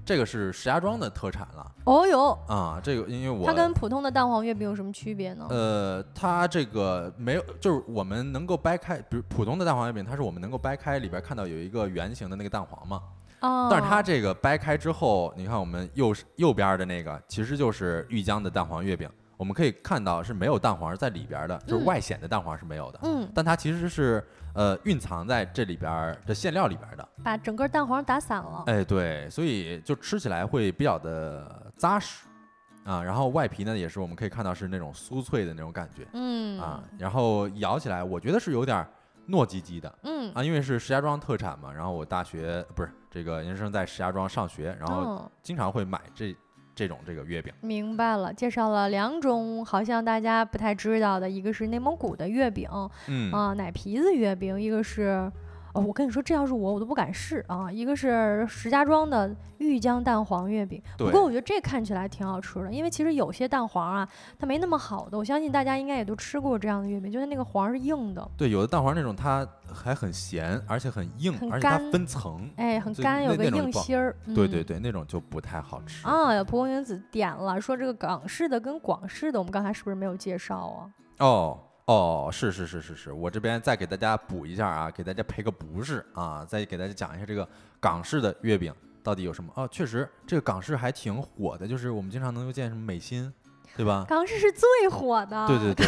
[0.05, 2.81] 这个是石家庄的特产了哦哟，啊。
[2.81, 5.47] 这个因为我它跟普通的蛋黄月饼有什么区别呢？
[5.51, 13.01] 呃，它这个没有，就是我们能够掰开，比如普通的蛋黄月饼，它是我们能够掰开里边看到有一个圆形的那个蛋黄嘛。
[13.45, 21.87] 哦，但是它这个掰开之后，你看我们右右边的那个其实就是玉江的蛋黄月饼，我们可以看到是没有蛋黄在里边的，就是嗯。
[21.87, 24.25] 外显的蛋黄是没有的，嗯，但它其实是
[24.55, 27.07] 呃蕴藏在这里边儿的馅料里边的。
[27.23, 28.65] 把整个蛋黄打散了。
[28.67, 32.27] 哎，对，所以就吃起来会比较的扎实。
[32.85, 36.07] 啊，然后外皮呢也是我们可以看到是那种酥脆的那种感觉。
[36.13, 36.61] 嗯。
[36.61, 38.89] 啊，然后咬起来我觉得是有点儿
[39.29, 46.37] 糯叽叽的嗯，啊，因为是石家庄特产嘛，然后我大学不是这个研究生在石家庄上学，然后哦经常会买这
[46.75, 47.53] 这种这个月饼。
[47.61, 52.69] 明白了，介绍了两种好像大家不太知道的，一个是内蒙古的月饼
[53.09, 55.31] 嗯啊、奶皮子月饼，一个是。
[55.75, 57.71] 哦，我跟你说，这要是我，我都不敢试啊！
[57.71, 64.09] 一个是石家庄的玉江蛋黄月饼，不过我觉得这看起来挺好吃的，因为其实有些蛋黄啊，
[64.39, 65.19] 它没那么好的。
[65.19, 72.49] 我相信大家应该也都吃过这样的月饼，就是那个黄是硬的，对，有的蛋黄那种它还很咸，而且很硬，很而且它干分层。
[72.55, 74.15] 哎，很干，有个硬芯儿。
[74.27, 76.07] 嗯对对对，那种就不太好吃。
[76.07, 80.91] 啊，蒲公英子点了，说这个港式的跟广式的，我们刚才是不是没有介绍啊？
[81.19, 87.47] 哦哦，是是是是是，我这边再给大家补一下啊，给大家赔个不是啊，再给大家讲一下这个
[87.79, 89.69] 港式的月饼到底有什么哦。
[89.71, 93.31] 确实，这个港式还挺火的，就是我们经常能够见什么美心，
[93.77, 94.05] 对吧？
[94.09, 95.87] 港式是最火的，对对对，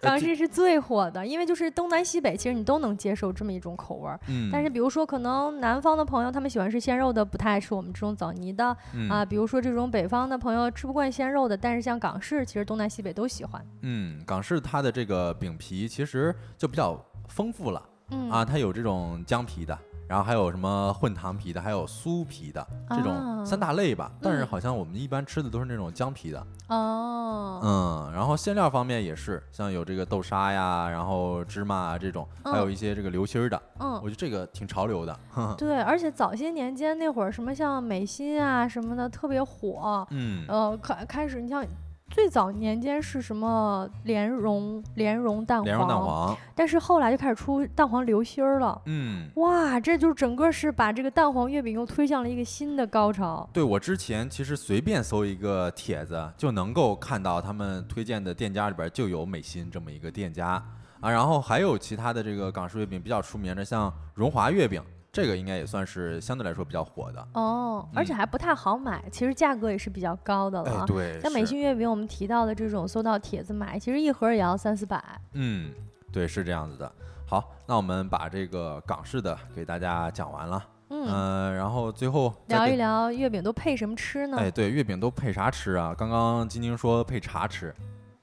[0.00, 4.18] 港式 是最火的，因为就是东南西北，其实你都能接受这么一种口味儿。
[4.28, 9.24] 嗯，但是比如说，可能南方的朋友他们喜欢吃鲜肉的，不太爱吃我们这种枣泥的、嗯啊。
[9.24, 13.64] 比如说这种北方的朋友吃不惯鲜肉的，但是像港式，其实东南西北都喜欢。
[13.82, 16.98] 嗯，港式它的这个饼皮其实就比较
[17.28, 19.78] 丰富了嗯啊，它有这种姜皮的。
[20.12, 24.12] 然后还有什么混糖皮的，还有酥皮的这种啊三大类吧。
[24.20, 26.46] 但是嗯好像我们一般吃的都是那种姜皮的。
[26.68, 35.18] 哦，嗯，然后馅料方面也是，像有这个豆沙呀，然后芝麻啊这种，还有嗯一些这个流心儿的，嗯我，觉得这个挺潮流的。
[35.56, 41.64] 对，而且早些年间那会儿，什么像美心啊什么的特别火，嗯，呃，开开始你像
[42.12, 48.78] 最早年间是什么莲蓉莲蓉蛋黄，莲蓉蛋黄，但是后来就开始出蛋黄流心儿了。
[48.84, 53.48] 嗯，哇，这就整个是把这个蛋黄月饼又推向了一个新的高潮。
[53.50, 60.62] 对我之前其实随便搜一个帖子，就能够看到他们推荐的店家里边就有美心这么一个店家。
[61.00, 64.82] 啊，然后还有其他的这个港式月饼比较出名的，像荣华月饼，
[65.12, 67.28] 这个应该也算是相对来说比较火的。
[67.34, 70.86] 哦，而且嗯还不太好买，其实价格也是比较高的了。
[70.86, 75.04] 对，像美心月饼，我们提到的这种，搜到帖子买，其实一盒也要三四百。
[75.34, 75.70] 嗯，
[76.10, 76.90] 对，是这样子的。
[77.26, 84.38] 好，那我们把这个港式的给大家讲完了，嗯，嗯、然后最后聊一聊月饼都配什么吃呢？
[84.38, 85.94] 哎，对，月饼都配啥吃啊？
[85.94, 87.74] 刚刚晶晶说配茶吃，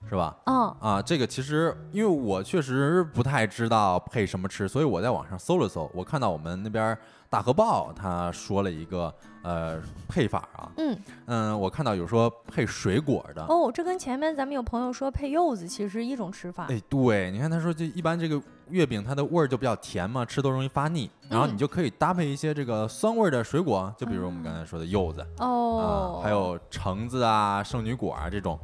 [0.10, 0.36] 是吧？
[0.47, 6.97] 哦，啊，这个其实因为我确实不太知道配什么吃，所以我在网上搜了搜，我看到我们那边
[7.30, 10.97] 大河报他说了一个呃配法啊，嗯，
[11.28, 16.66] 嗯，我看到有说配水果的，哦，这跟前面咱们有朋友说配柚子其实一种吃法。
[16.70, 28.60] 哎，对，你看他说这一般这个月饼它的味儿就比较甜嘛，吃都容易发腻，然后你嗯就可以搭配一些这个酸味儿的水果，就比如我们刚才说的柚子哦啊，，还有橙子啊、圣女果啊这种。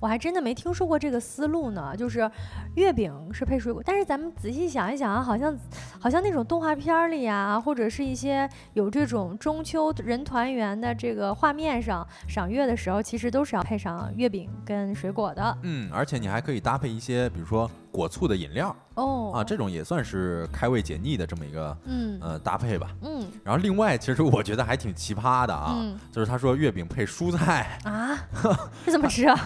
[0.00, 2.28] 我还真的没听说过这个思路呢，就是
[2.74, 5.54] 月饼是配水果，但是咱们仔细想一想啊，好像
[6.00, 15.58] 好像那种动画片里呀，或者是一些有这种中秋人团圆的这个画面上赏月的时候，其实都是要配上月饼跟水果的。
[15.62, 22.90] 嗯，而且你还可以搭配一些，比如说果醋的饮料哦啊，这种也算是开胃解腻的这么一个嗯呃搭配吧。
[23.02, 28.16] 嗯然后另外，其实我觉得还挺奇葩的啊，嗯就是他说月饼配蔬菜，啊，
[28.86, 29.38] 这怎么吃啊？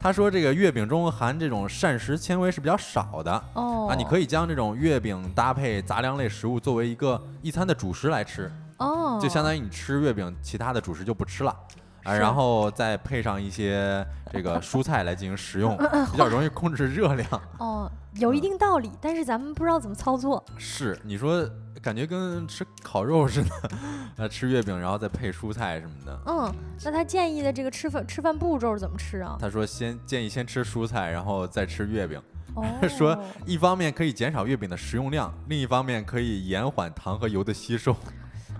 [0.00, 3.32] 他说这个月饼中含这种膳食纤维是比较少的。
[3.54, 11.54] 哦啊，你可以将这种月饼搭配杂粮类食物作为一个一餐的主食来吃，哦，就相当于你吃月饼，其他的主食就不吃了。
[12.04, 15.76] 啊，然后再配上一些这个蔬菜来进行食用，
[16.10, 17.28] 比较容易控制热量。
[17.58, 20.44] 哦，有一定道理，但是咱们不知道怎么操作。
[20.56, 21.48] 是，你说
[21.80, 23.50] 感觉跟吃烤肉似的，
[24.16, 26.20] 呃，吃月饼然后再配蔬菜什么的。
[26.26, 29.36] 嗯，那他建议的这个吃饭吃饭步骤怎么吃啊？
[29.40, 32.20] 他说先建议先吃蔬菜，然后再吃月饼。
[32.54, 37.96] 哦 说一方面可以减少月饼的食用量，另一方面可以延缓糖和油的吸收。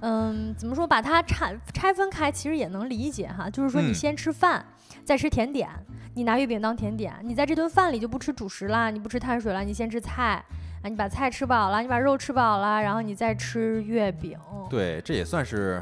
[0.02, 0.84] 嗯，怎么说？
[0.84, 3.48] 把它拆拆分开，其实也能理解哈。
[3.48, 4.64] 就是说，你嗯先吃饭，
[5.04, 5.68] 再吃甜点，
[6.14, 10.44] 你拿月饼当甜点，你在这顿饭里就不吃主食啦，你不吃碳水了，你先吃菜
[10.82, 14.36] 啊，你把菜吃饱了，你把肉吃饱了，然后你再吃月饼。
[14.68, 15.80] 对，这也算是，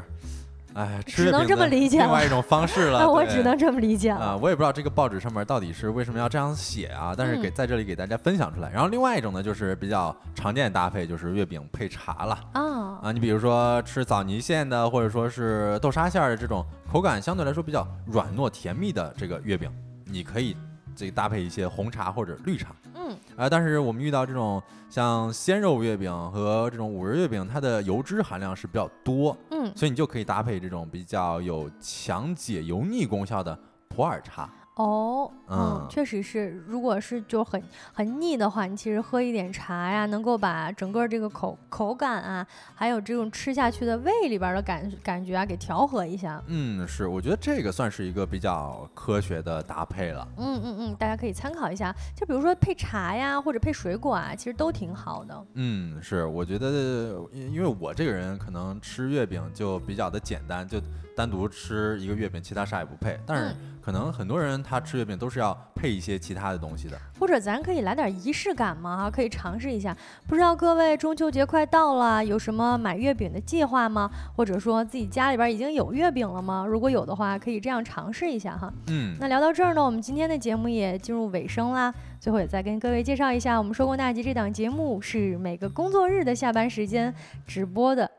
[0.73, 2.99] 哎，吃只 能这么理解了另外一种方式了。
[2.99, 4.37] 那我只能这么理解啊、了。
[4.37, 8.69] 我也不知道这个报纸上面到底是为什么要这样写啊，但是给嗯在这里给大家分享出来。
[8.69, 13.11] 然后另外一种呢，就是比较常见的搭配，就是月饼配茶了啊，啊。
[13.11, 19.69] 你比如说吃枣泥馅的，或者说是豆沙馅儿的这种口感相对来说比较软糯甜蜜的这个月饼，
[20.05, 20.55] 你可以
[20.95, 22.69] 这个搭配一些红茶或者绿茶。
[23.11, 33.57] 嗯，啊，但是我们遇到这种像鲜肉月饼和这种五仁月饼，它的油脂含量是比较多，嗯，所以你就可以搭配这种比较有强解油腻功效的
[33.89, 34.49] 普洱茶。
[34.75, 37.61] 哦，嗯嗯，确实是，如果是就很
[37.93, 46.41] 很腻的话，你其实喝一点茶呀，能够把整个这个口口感啊，还有这种吃下去的胃里边儿的感感觉啊，给调和一下。
[46.47, 50.27] 嗯，是，我觉得这个算是一个比较科学的搭配了。
[50.37, 51.93] 嗯嗯嗯，大家可以参考一下。
[52.15, 55.45] 就比如说配茶呀，或者配水果啊，其实都挺好的。
[55.55, 60.81] 嗯，是，我觉得，因因为我这个人可能吃月饼就比较的简单，就
[61.13, 63.19] 单独吃一个月饼，其他啥也不配。
[63.27, 66.97] 但是嗯可能很多人他吃月饼都是要配一些其他的东西的。
[67.19, 69.95] 或者咱可以来点仪式感嘛，哈，可以尝试一下。
[70.27, 74.09] 不知道各位中秋节快到了，有什么买月饼的计划吗？
[74.35, 76.65] 或者说自己家里边已经有月饼了吗？
[76.67, 78.71] 如果有的话，可以这样尝试一下哈。
[78.87, 81.93] 嗯，那聊到这儿呢，我们今天的节目也进入尾声啦。
[82.19, 87.13] 最后也再跟各位介绍一下，我们收工大吉这档节目是每个工作日的下班时间
[87.47, 88.09] 直播的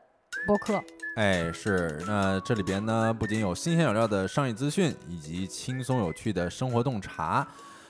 [0.45, 0.83] 播客。
[1.15, 7.47] 哎，是，那这里边呢，不仅有新鲜有料的商业资讯，以及轻松有趣的生活洞察，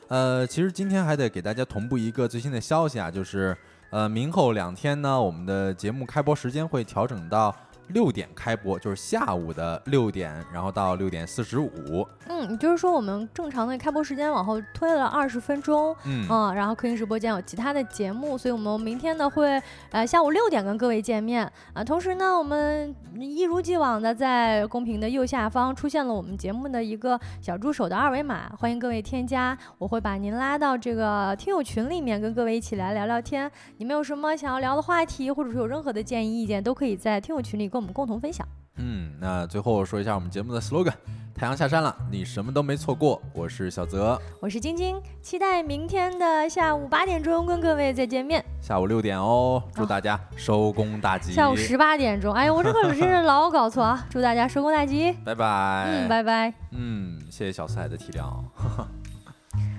[0.10, 3.56] 呃，其实今天还得给大家同步一个最新的消息啊，就是
[3.92, 7.56] 呃，明后两天呢，我们的节目开播时间会调整到
[7.88, 15.96] 六点开播，就是下午的六点，然后到六点四十五，嗯，也就是说我们正常的开播时间往后推了二十分钟。
[16.06, 19.62] 嗯嗯，然后客厅直播间有其他的节目，所以我们明天呢会
[19.92, 33.52] 呃下午六点跟各位见面啊、同时呢，我们一如既往的在公屏的右下方出现了我们节目的一个小助手的二维码，欢迎各位添加，我会把您拉到这个听友群里面，跟各位一起来聊聊天。
[33.78, 38.48] 你们有什么想要聊的话题，或者是有任何的建议意见，都可以在听友群里跟我们共同分享。
[38.76, 40.94] 嗯，那最后说一下我们节目的 slogan：
[41.34, 43.20] 太阳下山了，你什么都没错过。
[43.34, 48.46] 我是小泽，我是晶晶，期待明天的下午八点钟跟各位再见面。
[48.62, 54.06] 下午六点哦，祝大家收工大吉，下午十八点钟，哎呀，我这个真是老搞错啊！
[54.08, 56.54] 祝大家收工大吉，拜拜，嗯，拜拜。
[56.72, 58.46] 嗯，谢谢小四海的体谅哦。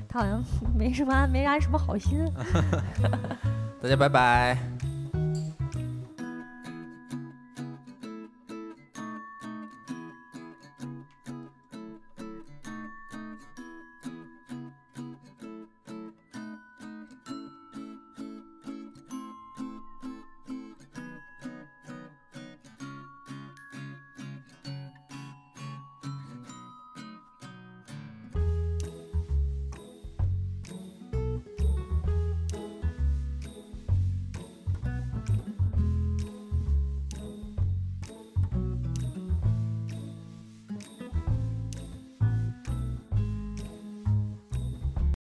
[0.08, 0.42] 他好像
[0.76, 2.24] 没什么没啥什么好心。
[3.80, 4.93] 大家拜拜。